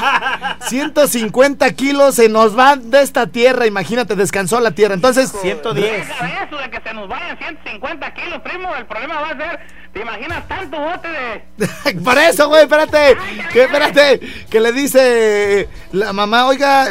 150 0.68 1.70
kilos 1.72 2.14
se 2.16 2.28
nos 2.28 2.54
van 2.54 2.90
de 2.90 3.00
esta 3.02 3.26
tierra. 3.28 3.66
Imagínate, 3.66 4.14
descansó 4.14 4.60
la 4.60 4.72
tierra. 4.72 4.94
Entonces, 4.94 5.32
110. 5.40 6.06
Deja 6.06 6.26
de 6.26 6.32
eso 6.44 6.56
de 6.58 6.70
que 6.70 6.80
se 6.86 6.94
nos 6.94 7.08
vayan 7.08 7.38
150 7.38 8.12
kilos, 8.14 8.40
primo. 8.42 8.74
El 8.76 8.86
problema 8.86 9.20
va 9.20 9.28
a 9.30 9.36
ser, 9.36 9.60
¿te 9.94 10.00
imaginas 10.02 10.46
tanto 10.46 10.78
bote 10.78 11.08
de... 11.08 11.94
Por 12.04 12.18
eso, 12.18 12.48
güey, 12.48 12.62
espérate. 12.64 13.16
Que, 13.52 13.62
espérate. 13.62 14.20
Que 14.50 14.60
le 14.60 14.72
dice 14.72 15.68
la 15.92 16.12
mamá, 16.12 16.46
oiga, 16.46 16.88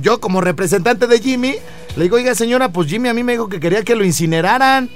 yo 0.00 0.18
como 0.20 0.40
representante 0.40 1.06
de 1.06 1.18
Jimmy, 1.20 1.56
le 1.96 2.02
digo, 2.04 2.16
oiga, 2.16 2.34
señora, 2.34 2.70
pues 2.70 2.88
Jimmy 2.88 3.08
a 3.08 3.14
mí 3.14 3.22
me 3.22 3.32
dijo 3.32 3.48
que 3.48 3.60
quería 3.60 3.82
que 3.82 3.94
lo 3.94 4.04
incineraran. 4.04 4.90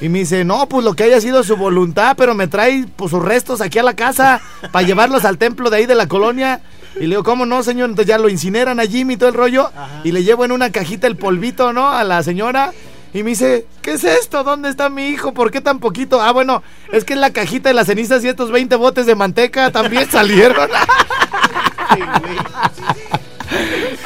Y 0.00 0.08
me 0.08 0.20
dice, 0.20 0.44
no, 0.44 0.68
pues 0.68 0.84
lo 0.84 0.94
que 0.94 1.02
haya 1.04 1.20
sido 1.20 1.42
su 1.42 1.56
voluntad, 1.56 2.14
pero 2.16 2.34
me 2.34 2.46
trae 2.46 2.86
pues, 2.94 3.10
sus 3.10 3.22
restos 3.22 3.60
aquí 3.60 3.78
a 3.80 3.82
la 3.82 3.94
casa 3.94 4.40
para 4.70 4.86
llevarlos 4.86 5.24
al 5.24 5.38
templo 5.38 5.70
de 5.70 5.78
ahí 5.78 5.86
de 5.86 5.96
la 5.96 6.06
colonia. 6.06 6.60
Y 6.96 7.00
le 7.00 7.08
digo, 7.08 7.24
¿cómo 7.24 7.46
no, 7.46 7.62
señor? 7.62 7.90
Entonces 7.90 8.08
ya 8.08 8.18
lo 8.18 8.28
incineran 8.28 8.78
a 8.80 8.86
Jimmy 8.86 9.14
y 9.14 9.16
todo 9.16 9.28
el 9.28 9.34
rollo. 9.34 9.70
Y 10.04 10.12
le 10.12 10.22
llevo 10.22 10.44
en 10.44 10.52
una 10.52 10.70
cajita 10.70 11.06
el 11.06 11.16
polvito, 11.16 11.72
¿no? 11.72 11.88
A 11.88 12.04
la 12.04 12.22
señora. 12.22 12.72
Y 13.12 13.22
me 13.22 13.30
dice, 13.30 13.66
¿qué 13.82 13.92
es 13.92 14.04
esto? 14.04 14.44
¿Dónde 14.44 14.68
está 14.68 14.88
mi 14.88 15.08
hijo? 15.08 15.34
¿Por 15.34 15.50
qué 15.50 15.60
tan 15.60 15.80
poquito? 15.80 16.20
Ah, 16.20 16.32
bueno, 16.32 16.62
es 16.92 17.04
que 17.04 17.14
es 17.14 17.18
la 17.18 17.32
cajita 17.32 17.70
de 17.70 17.74
las 17.74 17.86
cenizas 17.86 18.22
y 18.24 18.28
estos 18.28 18.50
20 18.52 18.76
botes 18.76 19.06
de 19.06 19.14
manteca 19.14 19.70
también 19.70 20.08
salieron. 20.10 20.68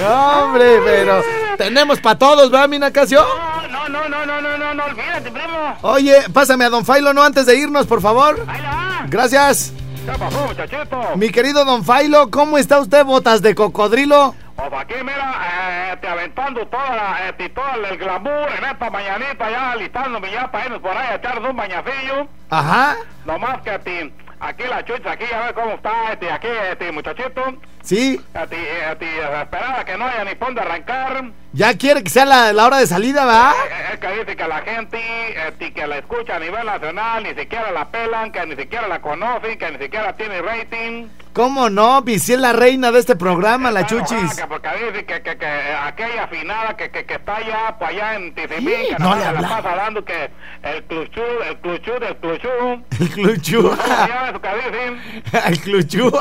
Hombre, 0.04 0.80
pero 0.84 1.22
tenemos 1.56 2.00
para 2.00 2.18
todos, 2.18 2.50
¿verdad, 2.50 2.68
mi 2.68 2.78
Nacasio? 2.78 3.24
No, 3.70 3.88
no, 3.88 4.08
no, 4.08 4.26
no, 4.26 4.40
no, 4.40 4.58
no, 4.58 4.74
no, 4.74 4.84
olvídate, 4.84 5.30
primo. 5.30 5.76
Oye, 5.82 6.16
pásame 6.32 6.64
a 6.64 6.70
Don 6.70 6.84
Failo, 6.84 7.12
¿no? 7.12 7.22
Antes 7.22 7.46
de 7.46 7.56
irnos, 7.56 7.86
por 7.86 8.00
favor. 8.00 8.44
Ahí 8.48 8.60
va. 8.60 9.06
Gracias. 9.08 9.72
¿Qué 10.04 10.18
pasó, 10.18 10.46
muchachito? 10.46 11.00
Mi 11.16 11.30
querido 11.30 11.64
Don 11.64 11.84
Failo, 11.84 12.30
¿cómo 12.30 12.58
está 12.58 12.80
usted, 12.80 13.04
botas 13.04 13.40
de 13.42 13.54
cocodrilo? 13.54 14.34
Pues 14.56 14.72
aquí, 14.72 14.94
mira, 15.02 15.92
eh, 15.92 15.96
te 16.00 16.08
aventando 16.08 16.66
toda 16.66 16.90
la, 16.90 17.28
eh, 17.28 17.48
todo 17.50 17.86
el 17.88 17.96
glamour 17.96 18.48
en 18.58 18.64
esta 18.64 18.90
mañanita, 18.90 19.50
ya 19.50 19.70
alistándome 19.72 20.30
ya 20.30 20.50
para 20.50 20.66
irnos 20.66 20.80
por 20.80 20.96
ahí 20.96 21.06
a 21.12 21.14
echar 21.14 21.40
un 21.40 21.56
bañacillo. 21.56 22.26
Ajá. 22.50 22.96
Nomás 23.24 23.60
que 23.62 23.78
ti, 23.78 24.12
aquí 24.40 24.64
la 24.68 24.84
chucha, 24.84 25.12
aquí 25.12 25.24
a 25.32 25.46
ver 25.46 25.54
cómo 25.54 25.70
está, 25.72 26.12
este, 26.12 26.30
aquí, 26.30 26.48
este 26.70 26.92
muchachito. 26.92 27.42
Sí, 27.82 28.20
A 28.34 28.46
ti, 28.46 28.56
eh, 28.56 28.84
a 28.84 28.94
ti, 28.96 29.06
a 29.06 29.42
esperar 29.42 29.80
a 29.80 29.84
que 29.84 29.96
no 29.98 30.06
haya 30.06 30.24
ni 30.24 30.34
pon 30.36 30.54
de 30.54 30.60
arrancar. 30.60 31.24
ya 31.52 31.76
quiere 31.76 32.02
que 32.04 32.10
sea 32.10 32.24
la, 32.24 32.52
la 32.52 32.66
hora 32.66 32.78
de 32.78 32.86
salida, 32.86 33.24
¿verdad? 33.24 33.52
Eh, 33.52 33.90
Es 33.94 33.98
que 33.98 34.08
dice 34.20 34.36
que 34.36 34.46
la 34.48 34.58
gente 34.60 35.48
este, 35.48 35.72
que 35.72 35.86
la 35.86 35.98
escucha 35.98 36.36
a 36.36 36.38
nivel 36.38 36.64
nacional 36.64 37.22
ni 37.24 37.34
siquiera 37.34 37.70
la 37.72 37.88
pelan, 37.90 38.30
que 38.30 38.46
ni 38.46 38.54
siquiera 38.56 38.86
la 38.86 39.00
conocen, 39.00 39.58
que 39.58 39.70
ni 39.72 39.78
siquiera 39.78 40.12
tiene 40.14 40.40
rating. 40.42 41.08
¿Cómo 41.32 41.70
no? 41.70 42.02
Pues 42.04 42.24
si 42.24 42.34
es 42.34 42.38
la 42.38 42.52
reina 42.52 42.92
de 42.92 42.98
este 42.98 43.16
programa, 43.16 43.70
la 43.70 43.86
Chuchis. 43.86 44.34
que 44.34 44.46
Porque 44.46 44.68
dice 44.90 45.04
que, 45.06 45.22
que, 45.22 45.38
que 45.38 45.46
aquella 45.46 46.24
afinada 46.24 46.76
que, 46.76 46.90
que, 46.90 47.06
que 47.06 47.14
está 47.14 47.36
allá, 47.36 47.76
pues 47.78 47.90
allá 47.90 48.14
en 48.16 48.34
Tizimín, 48.34 48.74
Sí, 48.76 48.94
que 48.94 49.02
no 49.02 49.14
le 49.14 49.24
la 49.32 49.40
pasa 49.40 49.70
hablando 49.70 50.04
que 50.04 50.30
el 50.62 50.84
cluchú, 50.84 51.22
el 51.48 51.56
cluchú 51.58 51.92
del 52.00 52.16
cluchú. 52.16 52.84
El 53.00 53.08
cluchú. 53.10 53.62
¿Cómo 53.62 53.76
se 53.76 53.88
llama 53.88 54.28
eso 54.28 54.40
que 54.40 54.48
dicen? 54.54 55.22
El 55.46 55.60
cluchú. 55.60 56.18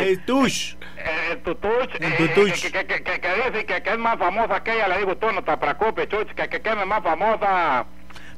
El 0.00 0.24
tush. 0.24 0.74
Eh, 0.98 1.32
el 1.32 1.42
tutuch, 1.42 1.94
El 2.00 2.12
eh, 2.12 2.16
tutuch. 2.18 2.60
Que, 2.60 2.70
que, 2.72 2.86
que, 2.86 3.20
que, 3.20 3.34
dice 3.34 3.66
que, 3.66 3.82
que 3.82 3.90
es 3.90 3.98
más 3.98 4.18
famosa 4.18 4.62
que 4.62 4.74
ella, 4.74 4.88
le 4.88 4.98
digo, 4.98 5.16
tú 5.16 5.30
no 5.32 5.42
te 5.44 5.56
preocupes, 5.56 6.08
chuch, 6.08 6.28
que, 6.34 6.48
que, 6.48 6.60
que 6.60 6.70
es 6.70 6.86
más 6.86 7.02
famosa. 7.02 7.86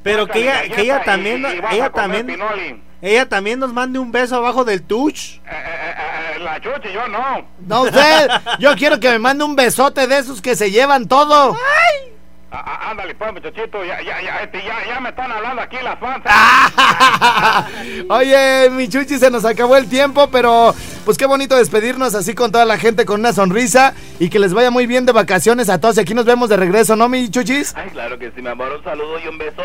Pero 0.03 0.27
que 0.27 0.41
ella, 0.41 0.63
que 0.63 0.81
ella 0.81 1.03
también, 1.03 1.43
y 1.43 1.75
ella 1.75 1.91
también, 1.91 2.25
pinoli. 2.25 2.81
ella 3.01 3.29
también 3.29 3.59
nos 3.59 3.71
mande 3.71 3.99
un 3.99 4.11
beso 4.11 4.35
abajo 4.35 4.63
del 4.65 4.81
tush. 4.81 5.35
Eh, 5.37 5.39
eh, 5.45 5.53
eh, 5.53 6.35
eh, 6.35 6.39
la 6.39 6.59
chuchi, 6.59 6.91
yo 6.91 7.07
no. 7.07 7.45
No 7.59 7.81
usted, 7.83 8.29
yo 8.59 8.75
quiero 8.75 8.99
que 8.99 9.09
me 9.09 9.19
mande 9.19 9.43
un 9.43 9.55
besote 9.55 10.07
de 10.07 10.17
esos 10.17 10.41
que 10.41 10.55
se 10.55 10.71
llevan 10.71 11.07
todo. 11.07 11.53
Ah, 11.53 12.10
ah, 12.51 12.91
ándale, 12.91 13.15
pues, 13.15 13.33
muchachito, 13.33 13.83
ya, 13.83 14.01
ya, 14.01 14.21
ya, 14.21 14.37
este, 14.43 14.63
ya, 14.63 14.85
ya 14.85 14.99
me 14.99 15.09
están 15.09 15.31
hablando 15.31 15.61
aquí 15.61 15.77
las 15.83 15.99
fans. 15.99 16.23
Oye, 18.09 18.69
mi 18.71 18.87
chuchi, 18.89 19.17
se 19.17 19.31
nos 19.31 19.45
acabó 19.45 19.77
el 19.77 19.89
tiempo, 19.89 20.29
pero 20.31 20.73
pues 21.05 21.17
qué 21.17 21.25
bonito 21.25 21.55
despedirnos 21.55 22.13
así 22.13 22.35
con 22.35 22.51
toda 22.51 22.65
la 22.65 22.77
gente 22.77 23.05
con 23.05 23.19
una 23.19 23.33
sonrisa 23.33 23.93
y 24.19 24.29
que 24.29 24.39
les 24.39 24.53
vaya 24.53 24.69
muy 24.69 24.85
bien 24.85 25.05
de 25.05 25.11
vacaciones 25.11 25.69
a 25.69 25.79
todos. 25.79 25.97
Y 25.97 26.01
aquí 26.01 26.13
nos 26.13 26.25
vemos 26.25 26.49
de 26.49 26.57
regreso, 26.57 26.95
¿no, 26.95 27.09
mi 27.09 27.29
chuchis? 27.29 27.73
Ay, 27.75 27.89
claro 27.89 28.19
que 28.19 28.31
sí, 28.31 28.41
mi 28.41 28.49
amor. 28.49 28.71
Un 28.77 28.83
saludo 28.83 29.19
y 29.23 29.27
un 29.27 29.37
beso 29.37 29.63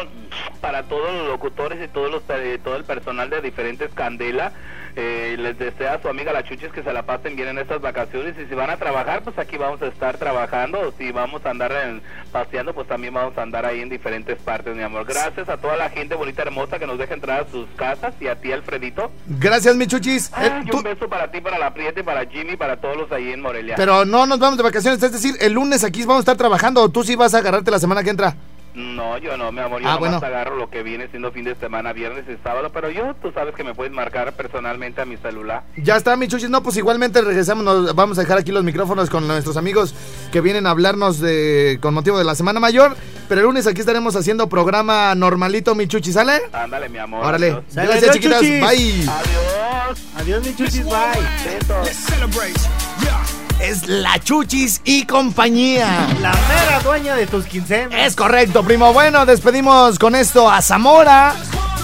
para 0.60 0.84
todos 0.84 1.12
los 1.12 1.28
locutores 1.28 1.82
y 1.84 1.88
todos 1.88 2.10
los, 2.10 2.22
eh, 2.28 2.58
todo 2.62 2.76
el 2.76 2.84
personal 2.84 3.28
de 3.30 3.40
diferentes 3.42 3.92
Candela. 3.94 4.52
Eh, 4.98 5.36
les 5.38 5.58
desea 5.58 5.92
a 5.94 6.00
su 6.00 6.08
amiga 6.08 6.32
la 6.32 6.42
Chuchis 6.42 6.72
que 6.72 6.82
se 6.82 6.90
la 6.90 7.02
pasen 7.02 7.36
bien 7.36 7.48
en 7.48 7.58
estas 7.58 7.82
vacaciones 7.82 8.34
y 8.42 8.46
si 8.48 8.54
van 8.54 8.70
a 8.70 8.78
trabajar, 8.78 9.22
pues 9.22 9.38
aquí 9.38 9.58
vamos 9.58 9.82
a 9.82 9.88
estar 9.88 10.16
trabajando. 10.16 10.94
Si 10.96 11.12
vamos 11.12 11.44
a 11.44 11.50
andar 11.50 11.70
en- 11.70 12.00
paseando, 12.32 12.72
pues 12.74 12.88
también 12.88 13.12
vamos 13.12 13.36
a 13.36 13.42
andar 13.42 13.66
ahí 13.66 13.82
en 13.82 13.90
diferentes 13.90 14.38
partes, 14.38 14.74
mi 14.74 14.82
amor. 14.82 15.04
Gracias 15.04 15.50
a 15.50 15.58
toda 15.58 15.76
la 15.76 15.90
gente 15.90 16.14
bonita, 16.14 16.40
hermosa 16.42 16.78
que 16.78 16.86
nos 16.86 16.96
deja 16.98 17.12
entrar 17.12 17.42
a 17.42 17.50
sus 17.50 17.66
casas 17.76 18.14
y 18.20 18.28
a 18.28 18.36
ti, 18.36 18.52
Alfredito. 18.52 19.10
Gracias, 19.26 19.76
mi 19.76 19.86
chuchis. 19.86 20.32
Eh, 20.40 20.60
y 20.64 20.70
tú- 20.70 20.78
un 20.78 20.82
beso 20.84 21.06
para 21.10 21.30
ti, 21.30 21.42
para 21.42 21.58
la 21.58 21.74
Prieta 21.74 22.00
y 22.00 22.02
para 22.02 22.24
Jimmy, 22.24 22.56
para 22.56 22.78
todos 22.78 22.96
los 22.96 23.12
ahí 23.12 23.32
en 23.32 23.42
Morelia. 23.42 23.74
pero 23.76 24.06
no 24.06 24.26
nos 24.26 24.38
vamos 24.38 24.56
de 24.56 24.62
vacaciones, 24.62 25.02
es 25.02 25.12
decir, 25.12 25.34
el 25.40 25.52
lunes 25.52 25.84
aquí 25.84 26.00
vamos 26.04 26.16
a 26.16 26.20
estar 26.20 26.36
trabajando. 26.38 26.82
¿O 26.82 26.88
tú 26.88 27.04
sí 27.04 27.16
vas 27.16 27.34
a 27.34 27.38
agarrarte 27.38 27.70
la 27.70 27.78
semana 27.78 28.02
que 28.02 28.08
entra? 28.10 28.34
No, 28.76 29.16
yo 29.16 29.38
no, 29.38 29.50
mi 29.52 29.60
amor, 29.60 29.80
yo 29.80 29.88
Ah, 29.88 29.94
nomás 29.94 30.10
bueno. 30.20 30.26
agarro 30.26 30.54
lo 30.56 30.68
que 30.68 30.82
viene 30.82 31.08
siendo 31.08 31.32
fin 31.32 31.44
de 31.46 31.54
semana, 31.54 31.94
viernes 31.94 32.26
y 32.28 32.36
sábado, 32.44 32.70
pero 32.74 32.90
yo, 32.90 33.14
tú 33.22 33.32
sabes 33.32 33.54
que 33.54 33.64
me 33.64 33.72
puedes 33.74 33.90
marcar 33.90 34.34
personalmente 34.34 35.00
a 35.00 35.06
mi 35.06 35.16
celular. 35.16 35.62
Ya 35.78 35.96
está, 35.96 36.14
mi 36.14 36.28
chuchis. 36.28 36.50
No, 36.50 36.62
pues 36.62 36.76
igualmente 36.76 37.22
regresamos. 37.22 37.64
Nos 37.64 37.94
vamos 37.94 38.18
a 38.18 38.20
dejar 38.20 38.36
aquí 38.36 38.52
los 38.52 38.64
micrófonos 38.64 39.08
con 39.08 39.26
nuestros 39.26 39.56
amigos 39.56 39.94
que 40.30 40.42
vienen 40.42 40.66
a 40.66 40.72
hablarnos 40.72 41.20
de 41.20 41.78
con 41.80 41.94
motivo 41.94 42.18
de 42.18 42.24
la 42.24 42.34
Semana 42.34 42.60
Mayor. 42.60 42.94
Pero 43.30 43.40
el 43.40 43.46
lunes 43.46 43.66
aquí 43.66 43.80
estaremos 43.80 44.14
haciendo 44.14 44.46
programa 44.50 45.14
normalito, 45.14 45.74
mi 45.74 45.88
chuchis. 45.88 46.12
¿Sale? 46.12 46.42
Ándale, 46.52 46.90
mi 46.90 46.98
amor. 46.98 47.24
Órale. 47.24 47.52
Gracias, 47.72 48.02
adiós, 48.02 48.10
chiquitas. 48.14 48.40
chuchis. 48.40 48.60
Bye. 48.60 49.08
Adiós. 49.08 49.98
Adiós, 50.16 50.46
mi 50.46 50.54
chuchis, 50.54 50.84
bye. 50.84 51.22
Besos. 51.44 53.35
Es 53.60 53.86
la 53.86 54.18
chuchis 54.20 54.80
y 54.84 55.06
compañía. 55.06 56.06
La 56.20 56.32
mera 56.32 56.80
dueña 56.84 57.14
de 57.14 57.26
tus 57.26 57.46
quincenas. 57.46 58.06
Es 58.06 58.14
correcto, 58.14 58.62
primo. 58.62 58.92
Bueno, 58.92 59.24
despedimos 59.24 59.98
con 59.98 60.14
esto 60.14 60.50
a 60.50 60.60
Zamora. 60.60 61.34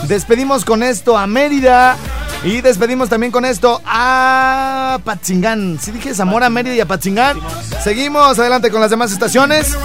Despedimos 0.06 0.64
con 0.64 0.82
esto 0.82 1.16
a 1.16 1.26
Mérida. 1.26 1.96
Y 2.44 2.60
despedimos 2.60 3.08
también 3.08 3.32
con 3.32 3.44
esto 3.44 3.80
a 3.86 4.98
Patzingán. 5.04 5.78
Sí 5.80 5.92
dije 5.92 6.14
Zamora, 6.14 6.50
Mérida 6.50 6.74
y 6.74 6.80
a 6.80 6.86
Patzingán. 6.86 7.38
Seguimos 7.82 8.38
adelante 8.38 8.70
con 8.70 8.80
las 8.80 8.90
demás 8.90 9.12
estaciones. 9.12 9.76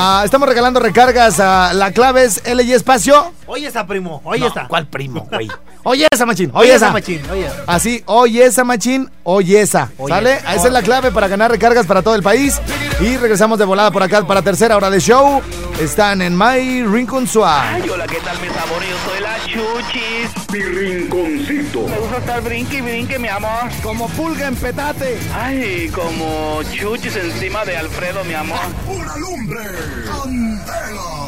Ah, 0.00 0.22
estamos 0.24 0.48
regalando 0.48 0.78
recargas. 0.78 1.40
a 1.40 1.72
la 1.72 1.90
clave 1.90 2.22
es 2.24 2.40
L 2.44 2.62
y 2.62 2.72
espacio. 2.72 3.32
Oye 3.46 3.66
está, 3.66 3.84
primo. 3.84 4.20
Oye 4.24 4.40
No, 4.42 4.46
está. 4.46 4.68
¿Cuál 4.68 4.86
primo, 4.86 5.26
güey? 5.28 5.48
Oye 5.82 6.06
esa, 6.12 6.24
machín. 6.24 6.50
Oye 6.54 6.60
Oye 6.68 6.74
esa. 6.74 6.86
esa, 6.86 6.92
machín. 6.92 7.22
Oye. 7.30 7.48
Así, 7.66 8.02
oye 8.06 8.44
esa, 8.44 8.62
machín. 8.62 9.10
Oye 9.24 9.60
esa. 9.60 9.90
Oye 9.98 10.14
¿Sale? 10.14 10.34
esa. 10.34 10.54
Esa 10.54 10.66
es 10.68 10.72
la 10.72 10.82
clave 10.82 11.10
para 11.10 11.26
ganar 11.26 11.50
recargas 11.50 11.84
para 11.86 12.02
todo 12.02 12.14
el 12.14 12.22
país. 12.22 12.60
Y 13.00 13.16
regresamos 13.16 13.58
de 13.58 13.64
volada 13.64 13.90
por 13.90 14.02
acá 14.04 14.24
para 14.24 14.42
tercera 14.42 14.76
hora 14.76 14.88
de 14.90 15.00
show. 15.00 15.42
Están 15.80 16.22
en 16.22 16.36
My 16.38 16.84
Rincon 16.84 17.26
Suave. 17.26 17.68
Ay, 17.82 17.88
hola, 17.90 18.06
¿qué 18.06 18.18
tal, 18.20 18.38
mis 18.40 18.50
amores? 18.50 18.88
Yo 18.88 19.10
soy 19.10 19.17
Chuchis. 19.58 20.30
Mi 20.52 20.60
rinconcito. 20.60 21.88
Me 21.88 21.98
gusta 21.98 22.18
estar 22.18 22.40
brinque 22.42 22.78
y 22.78 22.80
brinque, 22.80 23.18
mi 23.18 23.26
amor. 23.26 23.68
Como 23.82 24.08
pulga 24.10 24.46
en 24.46 24.54
petate. 24.54 25.18
Ay, 25.34 25.90
como 25.92 26.62
Chuchis 26.62 27.16
encima 27.16 27.64
de 27.64 27.76
Alfredo, 27.76 28.22
mi 28.24 28.34
amor. 28.34 28.60
Pura 28.86 29.16
lumbre. 29.16 29.60
Candela. 30.06 31.27